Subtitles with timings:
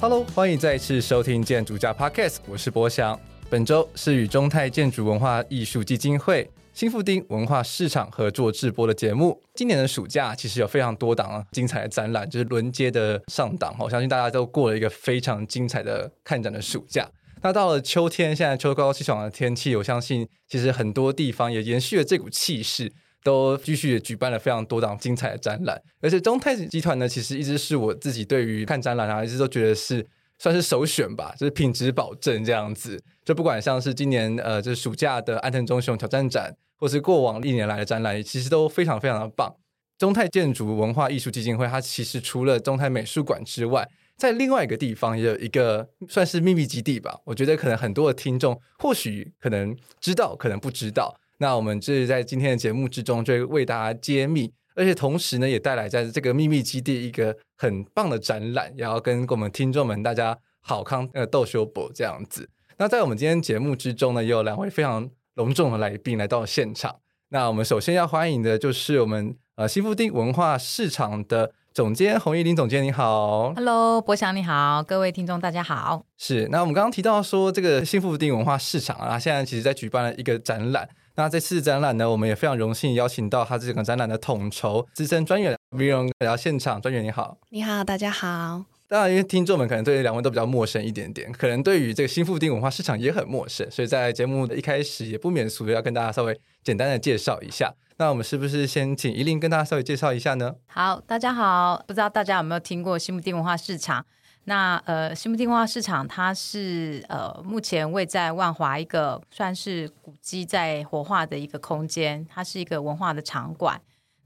[0.00, 3.18] Hello，欢迎再次收听建筑家 Podcast，我是博翔。
[3.50, 9.42] 本周是与中泰建筑文化艺术基金会、新富町文化市场合作制播的节目。
[9.56, 13.74] 今年的暑假其实有非常多档精彩的展览，就是轮接的上档。
[13.80, 17.10] 我相信大家都过了一个非常精彩的看展的暑假。
[17.42, 22.92] 那到了秋天，现在秋高气爽的天气，我相信其实很多地方也延续了这股气势，
[23.22, 25.80] 都继续举办了非常多档精彩的展览。
[26.00, 30.06] 而且中泰集团呢，其实一直是我自己对于看展览啊，一直都觉得是
[30.38, 33.02] 算是首选吧，就是品质保证这样子。
[33.24, 39.54] 就不管像是今年呃，就是暑假的安藤忠雄挑战展，或是过往历年来的展览，其实都非常非常的棒。
[39.98, 51.18] 中泰建筑文化艺术基金会，它其实除了中泰美术馆之外，在另外一个地方也有一个算是秘密基地吧，我觉得可能很多的听众或许可能知道，可能不知道。
[51.38, 62.48] 那我们就是在今天的节目之中就会为大家揭秘，而且同时呢，也带来在这个秘密基地一个很棒的展览，也要跟我们听众们大家好康呃斗修博这样子。
[62.76, 66.96] 那在我们今天节目之中呢，也有两位非常隆重的来宾来到现场。
[67.30, 71.52] 那我们首先要欢迎的就是我们呃新富町文化市场的。
[71.74, 76.04] 总监洪一林总监你好，Hello，博翔你好，各位听众大家好。
[76.16, 80.88] 是，那我们刚刚提到说这个新富町文化市场啊，现在其实在举办了一个展览。
[81.18, 86.80] 那这次展览呢，我们也非常荣幸邀请到他这个展览的统筹资深专员 Vivian 来到现场。
[86.80, 88.64] 专员你好，你好，大家好。
[88.86, 97.74] 当然，因为听众们可能对两位都比较陌生一点点，可能对于这个新富町文化市场也很陌生，所以在节目的一开始也不免俗的要跟大家稍微简单的介绍一下。
[97.96, 100.54] 那我们是不是先请怡琳跟大家稍微介绍一下呢？
[100.68, 104.06] 好，大家好，不知道大家有没有听过新富町文化市场？
[104.48, 113.78] 那呃，新富町文化市场它是呃目前位在万华一个算是古迹在活化的一个空间，它是一个文化的场馆。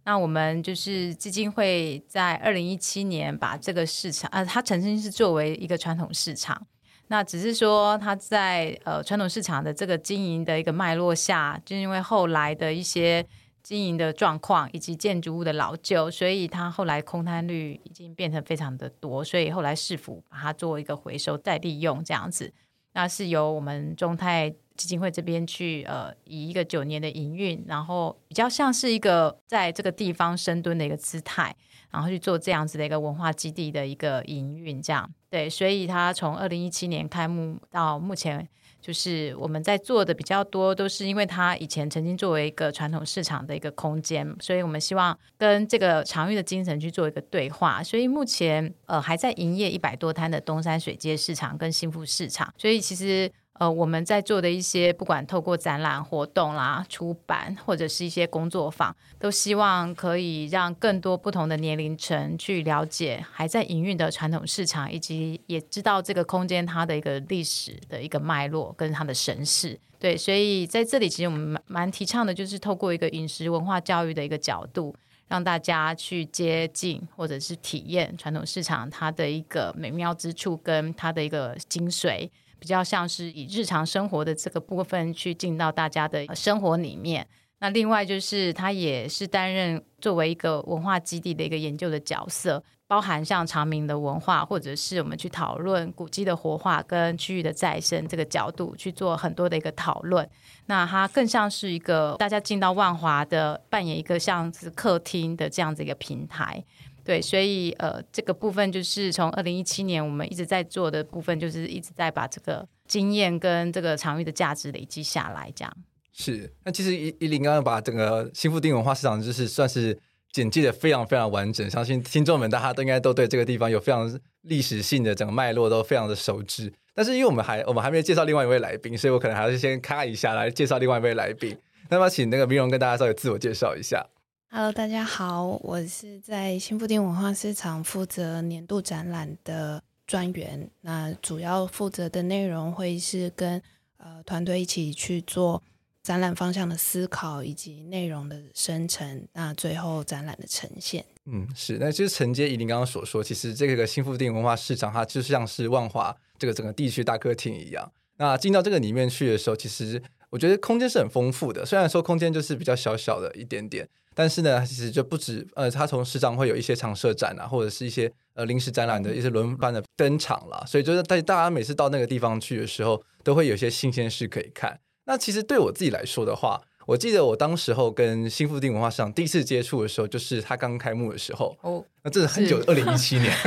[0.05, 6.65] 那我们就是基金会在二零一七年把这个市场，呃，它曾经是作为一个传统市场，
[7.09, 13.27] 那只是说它在呃传统市场的这个经营的一个脉络下，就因为后来的一些。
[13.63, 22.53] 经营的状况以及建筑物的老旧，所以它后来空摊率已经变成非常的多，所以后来市府把它做一个回收再利用这样子，
[22.95, 31.55] 那是由我们中泰基金会这边去呃以一个九年的营运，然后比较像是一个在这个地方深蹲的一个姿态，
[31.91, 38.49] 然后去做这样子的一个文化基地的一个营运，这样对，所以它从二零一七年开幕到目前。
[38.83, 47.83] 就是我们在做的比较多，都是因为它以前曾经作为一个传统市场的一个空间，所以我们希望跟这个长域的精神去做一个对话。
[47.83, 53.33] 所以目前呃还在营业一百多摊的东山水街市场跟新富市场，所以其实。
[53.63, 69.79] 呃，我们在做的一些，不管透过展览活动啦、出版或者是一些工作坊，都希望可以让更多不同的年龄层去了解还在营运的传统市场，以及也知道这个空间它的一个历史的一个脉络跟它的神事。
[70.01, 74.93] 对，所以在这里其实我们蛮蛮提倡的，就是透过一个饮食文化教育的一个角度，
[75.29, 82.29] 让大家去接近或者是体验传统市场它的一个美妙之处跟它的一个精髓。
[82.63, 87.27] 比较像是以日常生活的这个部分去进到大家的生活里面。
[87.59, 100.29] 那另外就是，它也是担任作为一个文化基地的一个研究的角色，包含像长明的文化，或者是我们去讨论古迹的活化跟区域的再生这个角度去做很多的一个讨论。
[100.67, 106.65] 那它更像是一个大家进到万华的扮演一个像是客厅的这样子一个平台。
[107.05, 115.77] 对，所以呃，这个部分就是从二零一七年我们一直在做的部分，就是一直在把这个经验跟这个场域的价值累积下来，这样。
[116.13, 119.99] 是，那其实怡怡玲刚刚把整个新富町文化市场就是算是
[120.31, 126.73] 简介的非常非常完整，相信听众们大家都应该都对这个地方有非常历史性的整个脉络都非常的熟知。
[126.95, 131.57] 但是因为我们还我们还没有介绍另外一位来宾，所以我可能还是先咔一下来介绍另外一位来宾。
[131.89, 134.07] 那么请那个明荣跟大家稍微自我介绍一下。
[134.55, 140.71] Hello，大家好，我是在新富町文化市场负责年度展览的专员。
[140.83, 143.63] 那主要负责的内容会是跟
[143.97, 145.63] 呃团队一起去做
[146.03, 149.27] 展览方向的思考以及内容的生成。
[149.33, 151.03] 那最后展览的呈现。
[151.25, 151.79] 嗯，是。
[151.81, 157.91] 那其实承接怡玲刚刚所说，其实这个新富町文化市场它就像是万华这个整个地区大客厅一样。
[158.19, 161.65] 那进到这个里面去的时候，其实我觉得空间是很丰富的。
[161.65, 163.89] 虽然说空间就是比较小小的一点点。
[164.15, 170.63] 但是呢，其实就不止呃，它从市长会有一些常设展啊，或者是一些呃临时展览的一些轮番的登场啦。
[170.67, 174.79] 所以就是大大家每次到那个地方去的时候，都会有些新鲜事可以看。
[175.05, 181.57] 那其实对我自己来说的话，我记得我当时候跟新富町文化市场第一次接触的时候，就是他刚开幕的时候。
[181.63, 183.33] 哦，那这是很久， 二零一七年。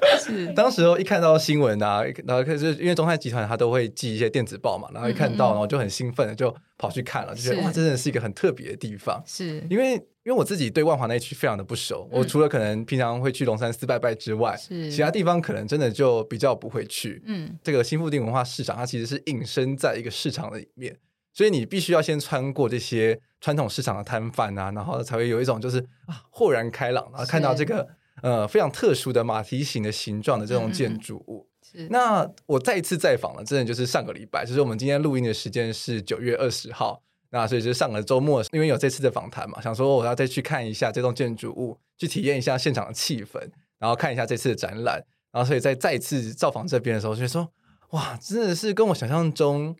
[0.18, 9.22] 是，当时候一看到新闻啊，然后可是因为中泰集团他都会寄一些电子报嘛，然后一看到，然后就很兴奋的就跑去看了，就觉得哇，真的是一个很特别的地方。
[9.26, 9.64] 是。
[9.68, 14.90] 因为因为我自己对万华那一区非常的不熟，我除了可能平常会去龙山寺拜拜之外，是。
[14.90, 17.22] 其他地方可能真的就比较不会去。
[17.26, 20.96] 嗯，这个新富町文化市场它其实是隐身在一个市场的里面。
[21.32, 27.86] 所以你必须要先穿过这些传统市场的摊贩啊，然后才会有一种就是啊豁然开朗，然后看到这个
[28.22, 31.46] 呃非常特殊的马蹄形的形状的这种建筑物。
[31.90, 43.38] 那我再一次再访了，真的就是上个礼拜，就是我们今天录音的时间是九月二十号，那所以就是上个周末，因为有这次的访谈嘛，想说我要再去看一下这栋建筑物，去体验一下现场的气氛，
[43.78, 47.50] 然后看一下这次的展览，然后所以在再一次造访这边的时候，就说
[47.90, 49.76] 哇，真的是跟我想象中。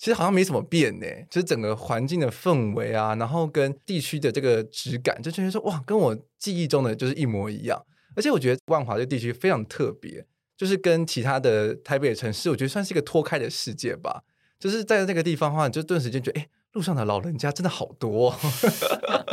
[0.00, 7.84] 其实好像没什么变呢，就是整个环境的氛围啊，然后跟地区的这个质感，就觉得说哇，跟我记忆中的就是一模一样。
[8.16, 10.24] 而且我觉得万华这个地区非常特别，
[10.56, 14.22] 就是跟其他的台北的城市，我觉得算是一个脱开的世界吧。
[14.58, 18.34] 就是在那个地方的话，你就顿时间觉得，哎，路上的老人家真的好多。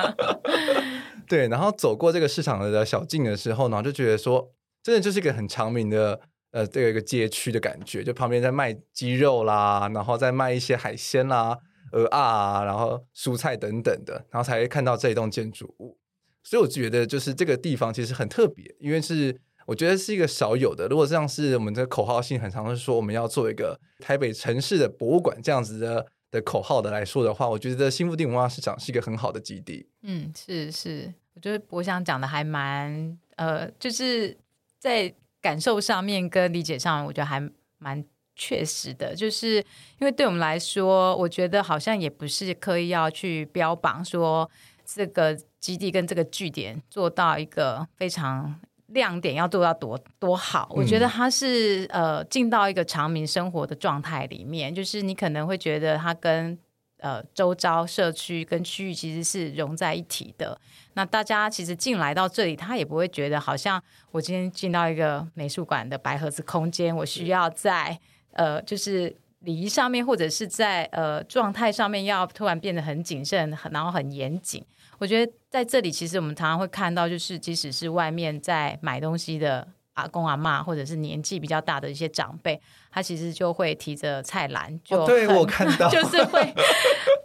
[1.30, 4.52] 对，然后走过这个市场的小径的时候呢，就觉得说，
[4.84, 6.20] 真的就是一个很长明的。
[6.58, 11.56] 呃，这个一个街区的感觉，就旁边在卖鸡肉啦，然后再卖一些海鲜啦、
[11.92, 16.00] 鹅啊，然后蔬菜等等的，然后才会看到这一栋建筑物。
[16.44, 20.88] 所以我觉得，就是这个地方其实很特别，因为是我觉得是一个少有的。
[20.88, 29.88] 如果这样是我们的口号性很常是说我们要做一个台北城市的博物馆这样子的的口号的来说的话，我觉得新富町文化市场是一个很好的基地。
[30.02, 34.36] 嗯，是是，我觉得我想讲的还蛮呃，就是
[34.80, 35.14] 在。
[35.48, 37.42] 感受上面跟理解上，我觉得还
[37.78, 38.04] 蛮
[38.36, 39.16] 确实的。
[39.16, 39.64] 就是
[40.00, 44.50] 因为对我们来说，我觉得好像也不是刻意要去标榜说
[44.84, 50.68] 这个基地跟这个据点做到一个非常亮点，要做到多多好。
[50.72, 56.60] 我觉得它是呃进到一个常民生活的状态里面，就是你可能会觉得它跟。
[57.00, 60.60] 呃，周遭社区跟区域其实是融在一起的。
[60.94, 68.00] 那大家其实进来到这里，他也不会觉得好像我今天进到一个美术馆的白盒子空间，我需要在
[68.32, 74.66] 呃，就是礼仪上面或者是在呃状态上面要突然变得很谨慎，然后很严谨。
[74.98, 79.68] 我觉得在这里，其实我们常常会看到，就是即使是外面在买东西的。
[79.98, 82.60] 阿公阿妈，或者是年纪比较大的一些长辈，
[82.92, 86.54] 他其实就会提着菜篮，就、哦、对我看到， 就是会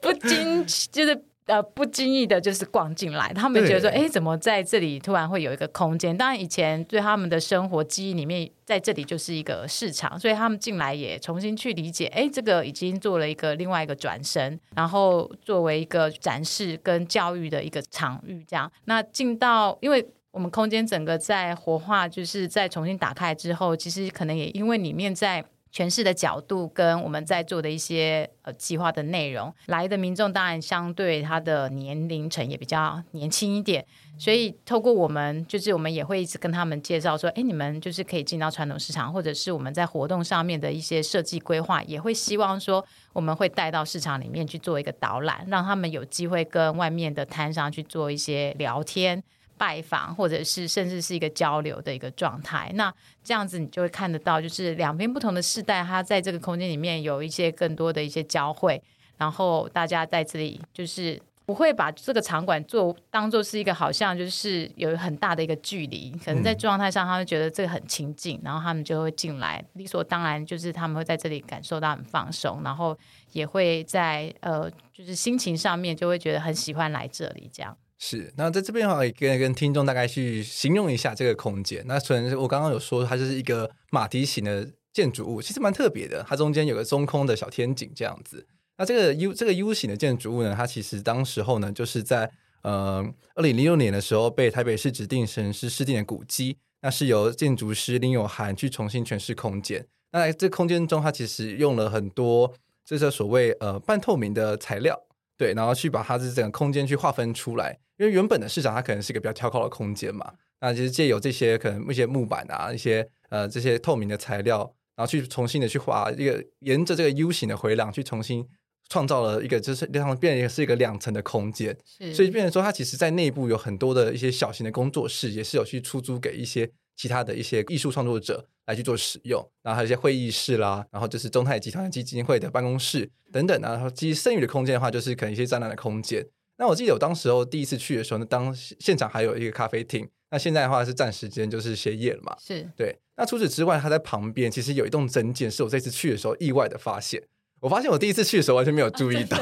[0.01, 3.31] 不经， 就是呃不经意的，就是逛进来。
[3.35, 6.17] 他们觉得说，哎，怎么在这里突然会有一个空间？
[6.17, 18.73] 当然，以前对他们的生活记忆里面，在这里就是一个市场，所以他们进来也重新去理解，哎，这个已经做了一个另外一个转身，然后作为一个展示跟教育的一个场域，这样。
[18.87, 20.09] 那进到因为。
[20.33, 33.85] 我们空间整个在活化，就是在重新打开之后，其实可能也因为里面在诠释的角度跟我们在做的一些呃计划的内容，来的民众当然相对他的年龄层也比较年轻一点，
[34.19, 42.83] 所以透过我们，就是我们也会一直跟他们介绍说，哎，你们就是可以进到传统市场，或者是我们在活动上面的一些设计规划，也会希望说
[43.13, 49.23] 我们会带到市场里面去做一个导览，让他们有机会跟外面的摊商去做一些聊天。
[49.63, 52.93] 拜访，或者是甚至是一个交流的一个状态，那
[53.23, 58.83] 这样子你就会看得到，就是两边不同的世代，它在这个空间里面有一些更多的一些交汇，
[59.19, 72.99] 然后大家在这里就是不会把这个场馆做当做是一个好像就是有很大的一个距离，可能在状态上他们觉得这个很亲近，然后他们就会进来，理所当然就是他们会在这里感受到很放松，然后
[73.31, 77.77] 也会在呃就是心情上面就会觉得很喜欢来这里这样。
[78.05, 81.85] 是，那在这边的话，也跟跟听众大概去形容一下这个空间。
[81.87, 86.21] 那虽然我刚刚有说，它就是一个马蹄形的建筑物，其实蛮特别的。
[86.29, 88.45] 它中间有个中空的小天井这样子。
[88.77, 92.29] 那这个 U 这个 U 型的建筑物呢，它其实当时候呢，就是在
[92.63, 96.57] 呃二零零六年的时候被台北市指定成是市定的古迹。
[96.81, 99.87] 那是由建筑师林永涵去重新诠释空间。
[100.11, 102.53] 那在这空间中，它其实用了很多
[102.85, 105.01] 这些所谓呃半透明的材料。
[105.39, 114.59] 对，然后去把它的整个空间去划分出来，因为原本的市场它可能是一个比较挑高的空间嘛，那其实借由这些可能一些木板啊，一些呃这些透明的材料，
[114.97, 118.45] 然后去重新的去画一个沿着这个 U 型的回廊去重新
[118.89, 136.27] 创造了一个就是让变成是一个两层的空间，是所以变成说它其实在内部有很多的一些小型的工作室，也是有去出租给一些其他的一些艺术创作者来去做使用，然后还有一些会议室啦，然后就是中泰集团基金会的办公室等等，然后其实剩余的空间的话，就是可能一些展览的空间。
[136.59, 140.09] 那我记得我当时候第一次去的时候，那当现场还有一个咖啡厅。
[140.31, 142.35] 那现在的话是暂时间就是歇业了嘛？
[142.41, 142.97] 是对。
[143.17, 147.23] 那除此之外，它在旁边其实有一栋增建，是我这次去的时候意外的发现。
[147.61, 149.37] 我发现我第一次去的时候完全没有注意到，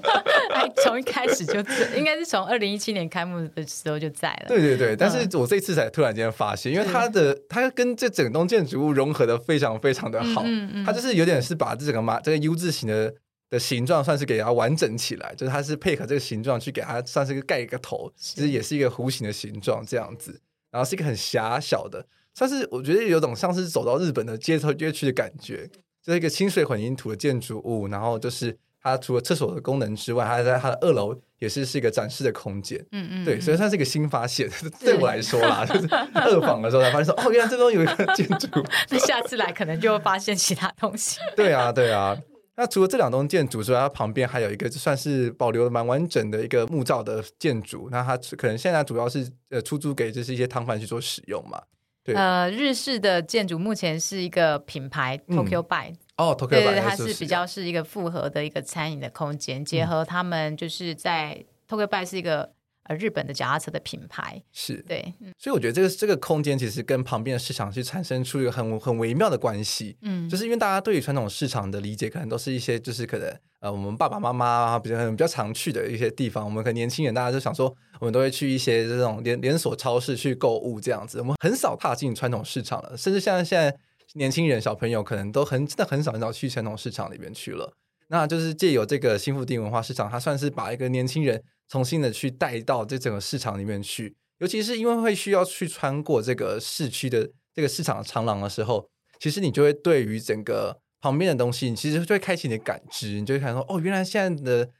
[0.54, 4.44] 还从一开始就在，应该是从二零一七年开幕的时候就在了。
[4.46, 13.14] 对对对，但是我这次才突然间发现，因为它的它跟这整栋建筑物融合的非常非常的好，嗯嗯，它就是有点是把这个嘛这个 U 字形的。
[13.50, 20.40] 的形状算是给它完整起来，就是它是配合这个形状去给它算是一个盖一个头，其实也是一个弧形的形状这样子，
[20.70, 25.66] 然后是一个很狭小的，算是我觉得有种像是走到日本的街头街区的感觉，
[26.02, 34.48] 就是一个清水混凝土的建筑物，然后就是它除了厕所的功能之外，它在它的二楼也是是一个展示的空间，嗯嗯，对，所以它是一个新发现，
[34.80, 38.48] 对我来说啦，就是二访的时候才发现说，哦，原来这边有一个建筑，
[38.90, 42.16] 那下次来可能就会发现其他东西，对啊，对啊。
[42.58, 47.88] 那除了这两栋建筑之外，它旁边还有一个就算是保留的蛮完整的一个木造的建筑。
[47.92, 51.62] 那它可能现在主要是呃出租给就是一些摊贩去做使用嘛。
[52.02, 62.57] 对，呃，日式的建筑目前是一个品牌 Tokyo By、嗯、哦，Tokyo By 对，对，对，它是比较是一个复合的一个餐饮的空间，结合他们就是在 Tokyo By 是一个。
[62.88, 69.94] 呃，日本的脚踏车的品牌是对，所以我觉得这个这个空间其实跟旁边的市场去产生出一个很很微妙的关系。
[70.00, 73.30] 嗯，就是因为大家对于传统市场的理解，可能都是一些就是可能
[73.60, 76.42] 呃，我们爸爸妈妈比较比较常去的一些地方。
[76.42, 81.18] 我们可能年轻人大家就想说，我们都会去一些这种连连锁超市去购物这样子。
[81.18, 83.76] 我们很少踏进传统市场了，甚至像现在
[84.14, 87.70] 年轻人小朋友可能都很真的很少很少去传统市场里面去了。
[88.08, 91.42] 那就是借由这个新富町文化市场，它算是把一个年轻人。
[91.68, 98.88] 重新的去带到这整个市场里面去，尤其是因为会需要去穿过这个市区的这个市场长廊的时候，
[99.20, 104.70] 其实你就会对于整个旁边的东西，你其实就会开启你的感知，你就会看说，哦，原来现在的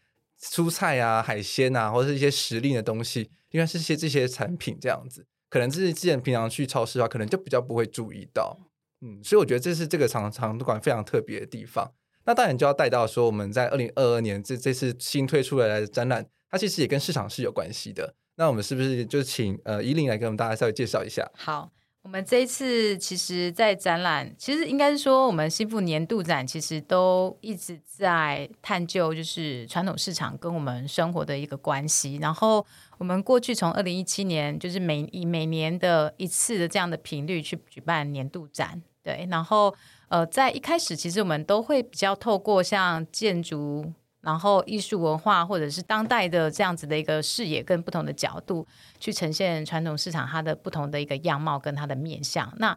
[0.41, 8.57] 蔬菜啊、海鲜啊，或者是一些时令的东西，应该是些这些产品这样子，可能这是之前平常去超市的话，可能就比较不会注意到，
[9.03, 11.93] 嗯，所以我觉得这是这个场场馆非常特别的地方。
[12.25, 16.27] 那当然就要带到说，我们在二零二二年这这次新推出来的展览。
[16.51, 18.15] 它其实也跟市场是有关系的。
[18.37, 21.29] 那我们是不是就请呃怡伶来给我们大家稍微介绍一下？
[21.35, 21.69] 好，
[22.03, 32.19] 我们这一次其实，在展览，其实应该是说，我们新富年度展其实都一直在探究，就是传统市场跟我们生活的一个关系。
[32.23, 32.65] 然后，
[32.99, 39.27] 我们过去从二零一七年，就是每以每年的一次的这样的频率去举办年度展，对。
[39.29, 39.75] 然后，
[40.09, 43.93] 呃，在一开始，其实我们都会比较透过像建筑。
[44.21, 48.67] 然后艺术文化或者是当代的这样子的一个视野跟不同的角度
[48.99, 52.53] 去呈现传统市场它的不同的一个样貌跟它的面向。
[52.59, 52.77] 那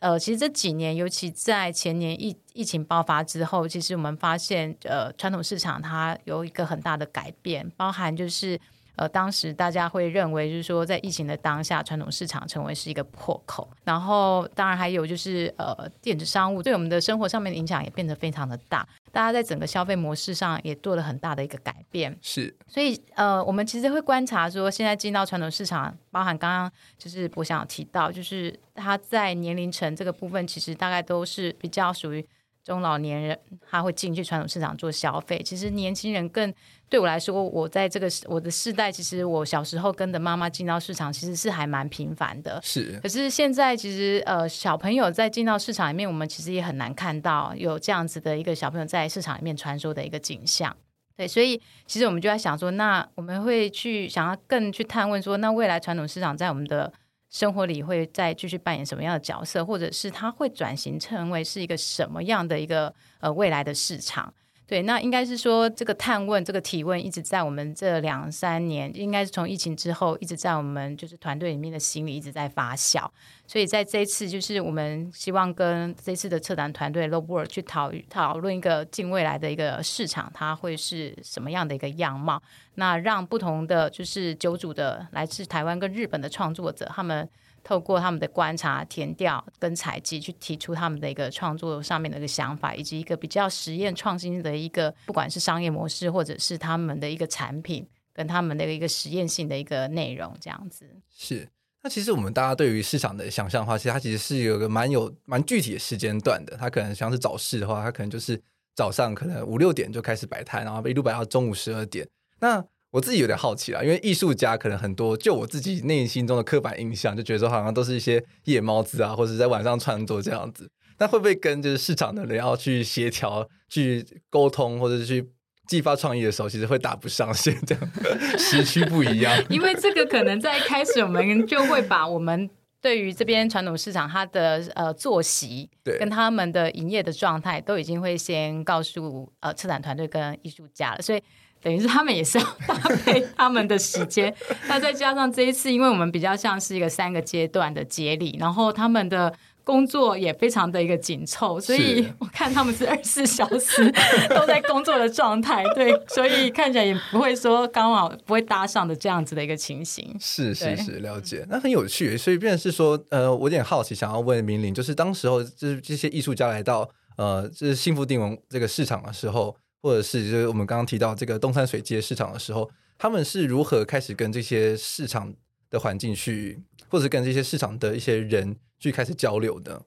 [0.00, 8.58] 呃，其实这几年，尤其在前年疫疫情爆发之后，其实我们发现呃，传统市场它有一个很大的改变，包含就是
[9.00, 13.66] 呃，当时大家会认为就是说，在疫情的当下，传统市场成为是一个破口。
[13.82, 18.86] 然后当然还有就是呃，电子商务对我们的生活上面的影响也变得非常的大。
[19.10, 32.22] 大家在整个消费模式上也做了很大的一个改变，是，所以呃，我们其实会观察说，现在进到传统市场，包含刚刚就是我想提到，就是他在年龄层这个部分，其实大概都是比较属于。
[32.62, 33.36] 中老年人
[33.68, 36.52] 他会进去传统市场做消费，其实年轻人更
[36.90, 42.60] 对我来说，我在这个我的世代，其实我小时候跟着妈妈进到市场，其实是还蛮频繁的。
[42.64, 50.76] 是，可是现在其实呃，小朋友在进到市场里面，我们其实也很难看到有这样子的一个小朋友在市场里面穿梭的一个景象。
[51.16, 56.92] 对，所以其实我们就在想说，那我们会去想要更去探问说，那未来传统市场在我们的
[57.30, 64.34] 生活里会再继续扮演什么样的角色，或者是它会转型成为是一个什么样的一个呃未来的市场？
[64.70, 73.04] 对，那应该是说这个探问、这个提问一直在我们这两三年，应该是从疫情之后一直在我们就是团队里面的心里一直在发酵。
[73.48, 82.40] 所以在这一次，就是我们希望跟这次的策展团队 Lobworld 去讨讨论一个近未来的一个市场，它会是什么样的一个样貌？
[82.76, 87.28] 那让不同的就是九组的来自台湾跟日本的创作者，他们。
[87.62, 100.86] 透过他们的观察、填调跟采集，去提出他们的一个创作上面的一个想法，以及一个比较实验创新的一个，不管是商业模式，或者是他们的一个产品，跟他们的一个实验性的一个内容，这样子。
[101.08, 101.48] 是。
[101.82, 106.54] 那其实我们大家对于市场的想象的话，其实它其实是有个蛮有蛮具体的时间段的。
[106.54, 108.38] 它可能像是早市的话，它可能就是
[108.74, 112.06] 早上可能五六点就开始摆摊，然后一路摆到中午十二点。
[112.38, 120.68] 那我自己有点好奇啦，因为艺术家可能很多，就我自己内心中的刻板印象，就觉得说好像都是一些夜猫子啊，或者在晚上创作这样子。
[120.98, 125.30] 那会不会跟就是市场的人要去协调、去沟通，或者是去
[125.68, 127.90] 激发创意的时候，其实会打不上线，这样
[128.36, 129.40] 时区不一样？
[129.48, 132.50] 因为这个可能在一开始，我们就会把我们
[132.82, 141.22] 对于这边传统市场它的呃作息，对，跟他们的营业的状态，都已经会先告诉呃策展团队跟艺术家了，所以。
[141.62, 142.74] 等于是他们也是要搭
[143.04, 144.34] 配他们的时间，
[144.68, 153.84] 那再加上这一次，因为我们比较像是一个三个阶段的接力，然后他们的工作也非常的一个紧凑，所以我看他们是二十四小时
[154.30, 160.16] 都在工作的状态，对， 所以看起来也不会说刚好不会搭上的这样子的一个情形。
[160.18, 162.16] 是是是，了解，那很有趣。
[162.16, 169.54] 所以变成是说，呃，我有点好奇，想要问明玲，就是当时候就是这些艺术家来到呃，就是幸福定文这个市场的时候。
[169.82, 175.34] 或者是就是我们刚刚提到这个东山水街市场的时候，他们是如何开始跟这些市场
[175.70, 179.82] 的环境去，或者跟这些市场的一些人去开始交流的？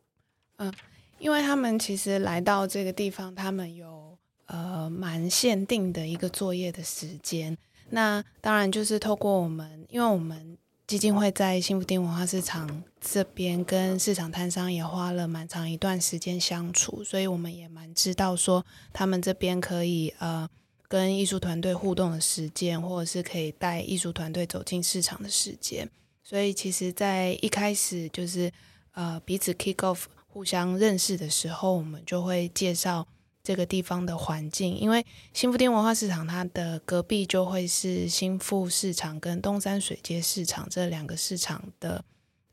[0.58, 0.74] 嗯，
[1.20, 7.58] 因为他们其实来到这个地方，他们有呃蛮限定的一个作业的时间。
[7.90, 10.58] 那当然就是透过我们，因为我们。
[10.86, 20.48] 基金会在幸福町文化市场这边跟市场摊商也花了蛮长一段时间相处，所以我们也蛮知道说他们这边可以呃
[20.90, 25.90] 跟艺术团队互动的时间，或者是可以带艺术团队走进市场的时间。
[26.22, 28.52] 所以其实，在一开始就是
[28.92, 33.08] 呃彼此 kick off 互相认识的时候，我们就会介绍。
[33.44, 42.06] 这个地方的环境，因为新福町文化市场，它的隔壁就会是新富市场跟东山水街市场这两个市场的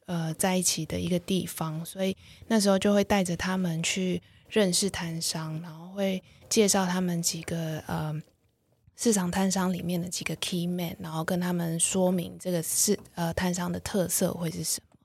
[0.06, 2.16] 呃在一起的一个地方，所以
[2.48, 8.12] 那时候就会带着他们去认识摊商，然后会介绍他们几个呃
[8.96, 14.96] 市场摊商里面的几个 key man，然后跟他们说明这个市呃摊商的特色会是什么。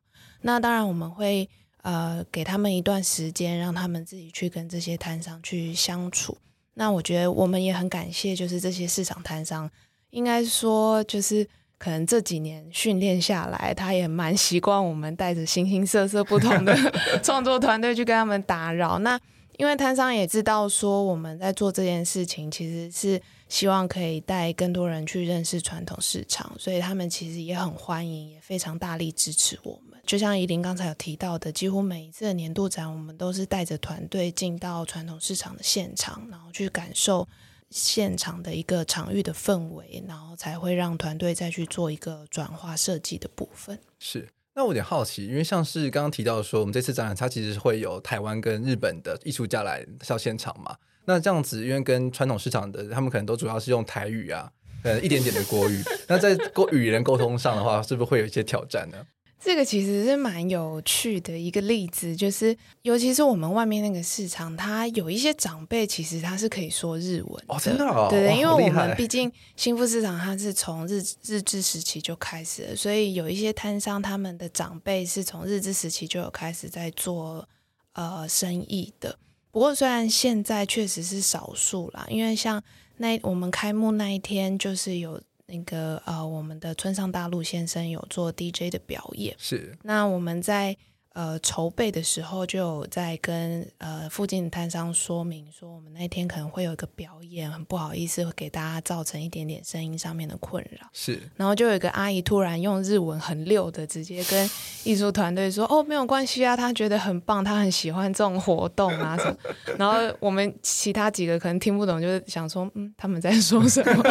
[0.42, 1.48] 那当然我们会。
[1.86, 6.36] 呃，给他们一段时间，让他们自己去跟这些摊商去相处。
[6.74, 9.70] 那我觉得我们也很感谢，就是这些市场摊商，
[10.10, 16.76] 应该说就是可能这几年训练下来，他也蛮习惯我们带着形形色色不同的
[17.22, 18.98] 创作团队去跟他们打扰。
[18.98, 19.20] 那
[19.58, 29.95] 因为摊商也知道说我们在做这件事情，其实是希望可以带更多人去认识传统市场，所以他们其实也很欢迎，也非常大力支持我们。
[30.06, 37.28] 就像宜玲刚才有提到的，几乎每一次的年度展，我们都是带着团队进到传统市场的现场，然后去感受
[37.72, 43.80] 现场的一个场域的氛围，然后才会让团队再去做一个转化设计的部分。
[44.00, 50.78] 是，那我有点好奇，因为像是刚刚提到说，我们这次展览它其实会有台湾跟日本的艺术家来到现场嘛？
[51.06, 54.52] 那这样子，因为跟传统市场的他们可能都主要是用台语啊，
[54.84, 58.98] 呃，一点点的国语， 那在沟语言沟通上的话，是不是会有一些挑战呢？
[59.46, 67.54] 这个其实是蛮有趣的一个例子，就是尤其是我们外面那个市场，它有一些长辈其实他是可以说日文的。
[67.54, 77.48] 哦，真的哦，对对，因为我们毕竟新富市场它是从日日治时期就开始了，所以有一些摊商他们的长辈是从日治时期就有开始在做
[77.94, 79.16] 呃生意的。
[79.52, 82.60] 不过虽然现在确实是少数啦，因为像
[82.98, 85.22] 那我们开幕那一天就是有。
[85.48, 89.78] 那个呃，我们的村上大陆先生有做 DJ 的表演，是。
[89.84, 90.78] 那我们在。
[91.16, 100.86] 呃，筹备的时候就有在跟呃附近的摊商说明说，我们那天可能会有一个表演，很不好意思会给大家造成一点点声音上面的困扰。
[100.92, 104.50] 是，然后就有一个阿姨突然用日文很溜的直接跟
[104.84, 109.38] 艺术团队说：“哦，没有关系啊，她觉得很棒，她很喜欢这种活动啊什么。”
[109.80, 114.04] 然后我们其他几个可能听不懂，就是想说：“嗯，他们在说什么？”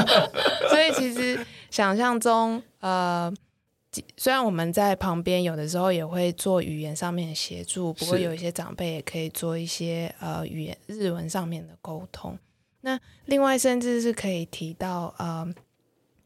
[0.71, 1.38] 所以其实
[1.71, 3.31] 想象中呃。
[4.17, 12.39] 虽然我们在旁边有的时候也会做语言上面的协助，不过有一些长辈也可以做一些呃语言日文上面的沟通。
[12.81, 15.47] 那另外甚至是可以提到呃，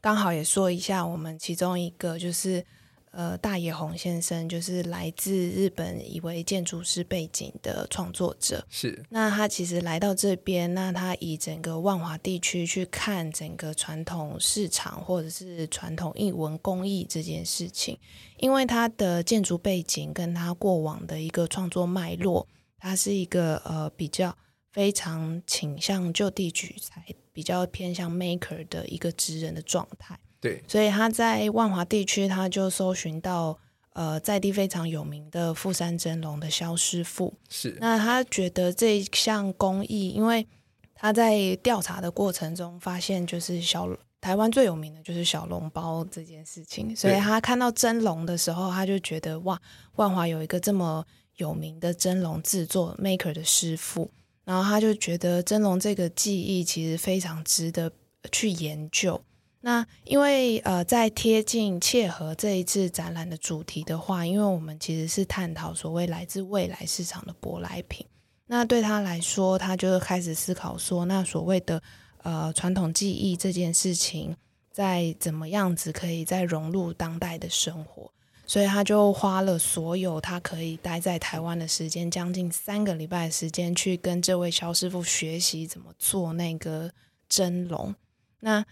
[0.00, 2.64] 刚好也说一下我们其中一个就是。
[3.10, 8.64] 呃，大野宏先生就是来自日本一位建筑师背景的创作者。
[8.68, 17.98] 是，那他其实来到这边，那他以整个万华地区去看整个传统市场或者是传统艺文工艺这件事情，
[18.38, 22.46] 因为他的建筑背景跟他过往的一个创作脉络，
[22.78, 24.36] 他是一个呃比较
[24.72, 30.18] 非常倾向就地取材，比较偏向 maker 的一个职人的状态。
[30.40, 33.58] 对，所以他在万华地区，他就搜寻到
[33.94, 37.34] 呃在地非常有名的富山蒸笼的萧师傅。
[37.48, 40.46] 是，那他觉得这一项工艺，因为
[40.94, 43.88] 他在调查的过程中发现，就是小
[44.20, 49.60] 台湾最有名的就是小笼包这件事情，所以他看到蒸笼的时候，他就觉得哇，
[49.96, 51.04] 万华有一个这么
[51.36, 54.10] 有名的蒸笼制作 maker 的师傅，
[54.44, 57.92] 然后他就觉得蒸笼这个技艺其实非常值得
[58.32, 59.20] 去研究。
[59.60, 68.06] 那因为呃，在贴近切合这一次展览的主题的话，因为我们其实是探讨所谓来自未来市场的舶来品。
[68.46, 71.82] 那对他来说，他就开始思考说，那所谓的
[72.22, 74.36] 呃传统技艺这件事情，
[74.70, 78.10] 在怎么样子可以再融入当代的生活？
[78.46, 86.90] 所以他就花了所有他可以待在台湾的时间，将近三个礼拜的时间，去跟这位萧师傅学习怎么做那个
[87.28, 87.94] 蒸笼。
[88.40, 88.64] 那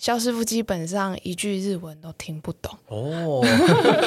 [0.00, 3.42] 萧师傅基本上一句日文都听不懂哦，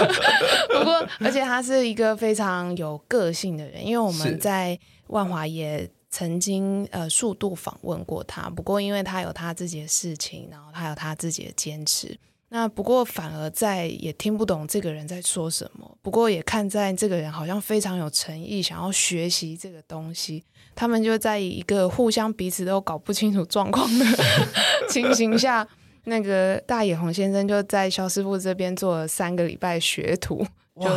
[0.73, 4.77] 不过而且他是一个非常有个性的人，因为我们在
[5.09, 12.17] 万华也曾经呃数度访问过他，不过因为他有他自己的事情，然后他有他自己的坚持，
[12.49, 20.43] 那不过反而在也听不懂这个人在说什么，不过也看在这个人好像非常有诚意，想要学习这个东西。
[20.75, 24.05] 他们就在一个互相彼此都搞不清楚状况的
[24.89, 25.67] 情形下，
[26.05, 30.45] 那个大野宏先生就在肖师傅这边做了三个礼拜学徒，
[30.79, 30.87] 就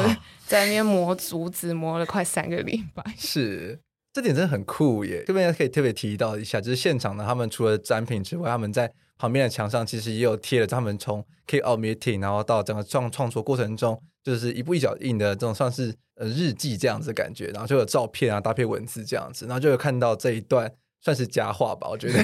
[0.47, 3.05] 在那边磨竹子，磨了快三个礼拜。
[3.17, 3.79] 是，
[4.13, 5.25] 这点真的很酷耶！
[5.27, 15.95] 这边可以特别提到一下，就是现场呢，他们除了展品之外，他们在旁边的墙上其实也有贴了他们从 kick out meeting，然后到整个创创作过程中，就是一步一脚印的这种算是。
[16.19, 20.73] 呃，日记这样子的感觉，然后就有照片啊，搭配文字这样子，然后就有看到这一段
[21.07, 22.19] 算是佳话吧，我觉得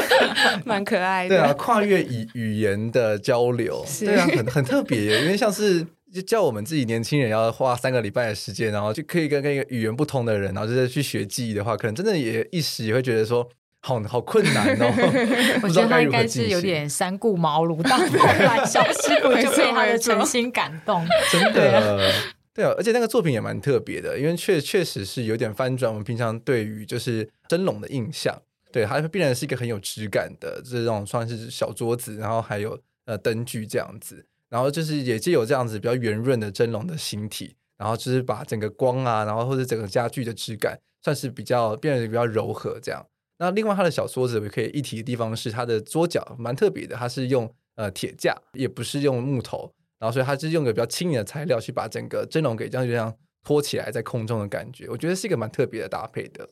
[0.66, 1.30] 蛮可爱的。
[1.30, 13.48] 对啊，跨越语语言的交流，对啊，很很特别耶，因为像是就叫我们自己年轻人要花三个礼拜的时间，然后就可以跟跟一个语言不同的人，然后就是去学记忆的话，可能真的也一时也会觉得说。
[13.80, 14.92] 好好困难哦！
[15.62, 18.04] 我觉得他应该是有点三顾茅庐，到后
[18.44, 22.12] 来萧师傅就被他的诚心感动，真的
[22.58, 28.36] 对，而且那个作品也蛮特别的，因为确确实是有点翻转我们平常对于就是蒸笼的印象，
[28.72, 43.06] 对，它必然是一个很有质感的这种算是小桌子，然后还有呃灯具这样子，然后就是也藉有这样子比较圆润的蒸笼的形体，然后就是把整个光啊，然后或者整个家具的质感算是比较变得比较柔和这样。
[43.38, 56.48] 那另外，它的小桌子也可以一提的地方是它的桌脚蛮特别的，它是用呃铁架，也不是用木头，然后所以他是用个比较轻盈的材料去把整个蒸笼给这样这样托起来在空中的感觉，我觉得是一个蛮特别的搭配的。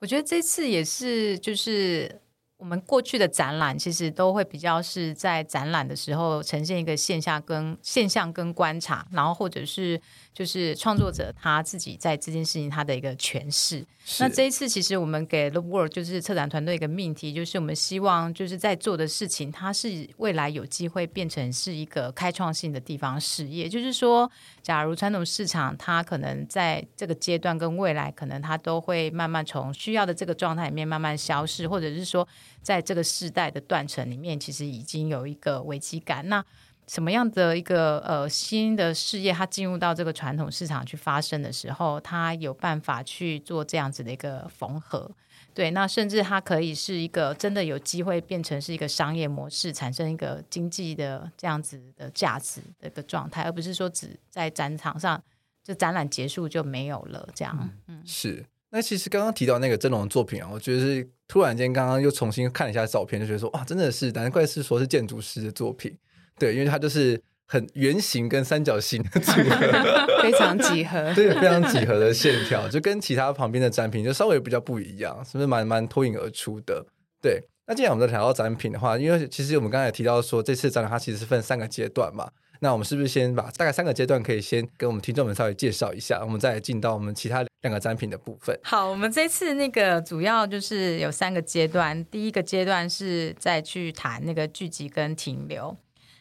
[0.00, 2.20] 我觉得这次也是就是。
[2.58, 10.00] 我们过去的展览其实都会比较是在展览的时候呈现一个线下跟现象跟观察，然后或者是
[10.38, 13.84] 就是创作者他自己在这件事情他的一个诠释。
[14.20, 23.68] 那这一次其实我们给 The World 就是策展团队一个命题，就是我们希望就是在做的事情，它是未来有机会变成是一个开创性的地方事业。
[23.68, 24.30] 就是说，
[24.62, 32.26] 假如传统市场它可能在这个阶段跟未来可能它都会慢慢从需要的这个状态里面慢慢消失，或者是说。
[32.60, 36.28] 在这个世代的断层里面，其实已经有一个危机感。
[36.28, 36.44] 那
[36.88, 45.10] 什么样的一个呃新的事业，它进入到这个传统市场去发生的时候，它有办法去做这样子的一个缝合？
[45.54, 55.20] 对，那甚至它可以是一个真的有机会变成是一个商业模式，产生一个经济的这样子的价值的一个状态，而不是说只在展场上
[55.62, 57.58] 就展览结束就没有了这样。
[57.60, 58.44] 嗯，嗯是。
[58.70, 65.96] 那其实刚刚提到那个真龙的作品啊，我觉得是突然间刚刚又重新看了一下照片，就觉得说哇，真的是难怪是说是建筑师的作品，
[66.38, 76.86] 对，因为它就是很圆形跟三角形的组合， 非常几何，对，非常几何的线条，就跟其他旁边的展品就稍微比较不一样，是不是蛮蛮脱颖而出的？
[77.20, 77.42] 对。
[77.70, 82.26] 那既然我们在谈到展品的话，因为其实我们刚才也提到说这次展览它其实是分三个阶段嘛。
[82.60, 88.58] 那我们是不是先把大概三个阶段可以先给我们听众们稍微介绍一下，我们再进到我们其他两个展品的部分？
[88.62, 95.76] 好，我们这次那个主要就是有三个阶段，第一个阶段是再去谈那个聚集跟停留，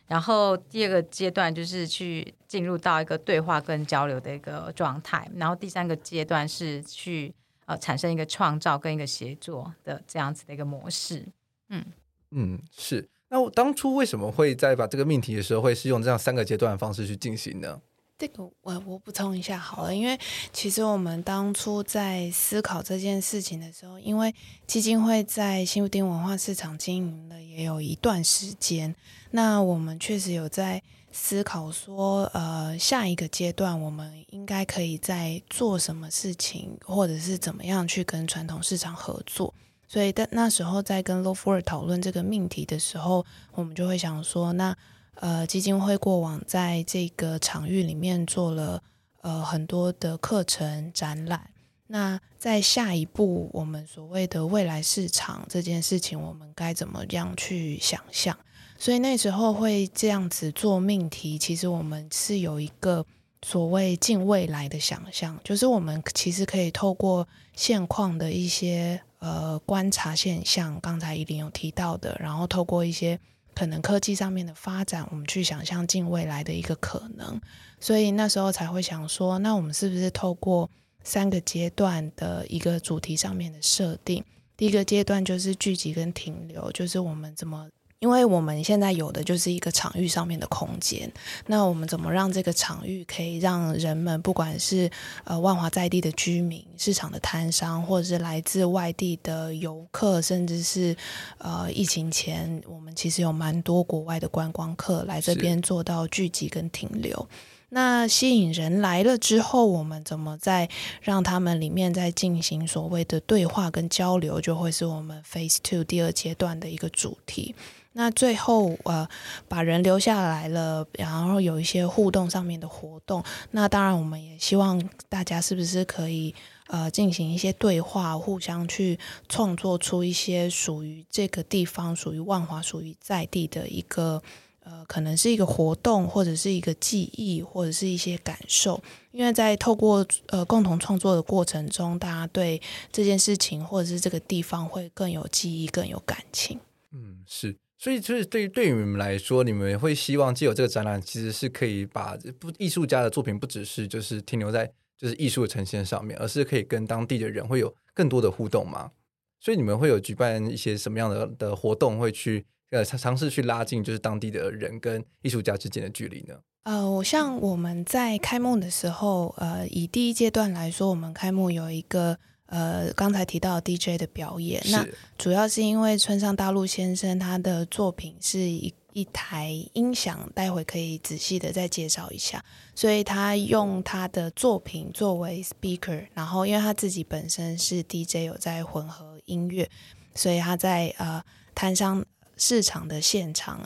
[0.08, 7.34] 然后第二个阶段就是去进入到一个对话跟交流的一个状态，然后第三个阶段是去
[7.66, 11.26] 呃产生一个创造跟一个协作的这样子的一个模式。
[11.70, 11.86] 嗯
[12.32, 13.08] 嗯，是。
[13.30, 17.82] 那我当初为什么会在把这个命题的时候，会是用这样三个阶段的方式去进行呢？
[18.18, 20.20] 这个我我补充一下好了，因为
[20.52, 24.34] 其实我们当初在思考这件事情的时候，因为
[24.66, 28.96] 基金会在新富町文化市场经营了也有一段时间，
[29.32, 39.54] 那我们确实有在思考说，呃，下一个阶段我们应该可以在做什么事情，或者是怎么样去跟传统市场合作。
[39.88, 44.76] 所以在那时候在跟 Law Forward 讨论这个命题的时候，我们就会想说，那
[45.20, 48.82] 呃基金会过往在这个场域里面做了
[49.22, 51.50] 呃很多的课程展览，
[51.88, 58.38] 那在下一步我们所谓的未来市场这件事情，我们该怎么样去想象？
[58.78, 63.06] 所以那时候会这样子做命题，其实我们是有一个
[63.44, 69.02] 所谓近未来的想象，就是我们其实可以透过现况的一些。
[69.20, 73.20] 呃，观察现象，刚才依琳有提到的，然后透过一些
[73.58, 77.42] 可能科技上面的发展，我们去想象近未来的一个可能。
[77.80, 80.70] 所以那时候才会想说，那我们是不是透过
[81.04, 84.24] 三个阶段的一个主题上面的设定？
[84.56, 87.68] 第一个阶段就是聚集跟停留，就是我们怎么。
[88.00, 91.12] 因为我们现在有的就是一个场域上面的空间，
[91.48, 94.88] 那我们怎么让这个场域可以让人们，不管是
[95.24, 100.96] 呃万华在地的居民、市场的摊商，或者是来自外地的游客，甚至是
[101.40, 107.28] 呃疫情前我们其实有蛮多国外的观光客来这边做到聚集跟停留。
[107.70, 110.70] 那吸引人来了之后，我们怎么再
[111.02, 117.56] 让他们里面再进行所谓的对话跟交流，就会是我们 Phase Two 第二阶段的一个主题。
[117.98, 119.10] 那最后，呃，
[119.50, 123.24] 把人留下来了，然后有一些互动上面的活动。
[123.50, 124.80] 那当然，我们也希望
[125.10, 126.36] 大家是不是可以，
[126.68, 134.22] 呃，进行一些对话，互相去创作出一些属于这个地方、属于万华、属于在地的一个，
[134.60, 138.80] 呃，可能是一个活动，或者是一个记忆，或者是一些感受。
[139.12, 146.60] 因为在透过呃共同创作的过程中，大家对这件事情或者是这个地方会更有记忆、更有感情。
[146.92, 147.58] 嗯，是。
[147.80, 158.92] 所以，就是对于对于你们来说，你们会希望借由这个展览，其实是可以把不艺术家的作品，不只是就是停留在就是艺术的呈现上面，而是可以跟当地的人会有更多的互动吗？
[159.40, 166.34] 所以，你们会有举办一些什么样的的活动，会去呃尝试去拉近就是当地的人跟艺术家之间的距离呢？
[166.64, 172.18] 呃，我像我们在开幕的时候，呃，以第一阶段来说，我们开幕有一个。
[172.48, 174.86] 呃，刚才提到 DJ 的表演，那
[175.18, 182.44] 主要是因为村上大陆先生他的作品是一一台音响，待会可以仔细的再介绍一下。
[182.74, 189.70] 所以他用他的作品作为 speaker，然后因为他自己本身是 DJ，有在混合音乐，
[190.16, 192.06] 所以他在呃摊商
[192.38, 193.62] 市场的现场。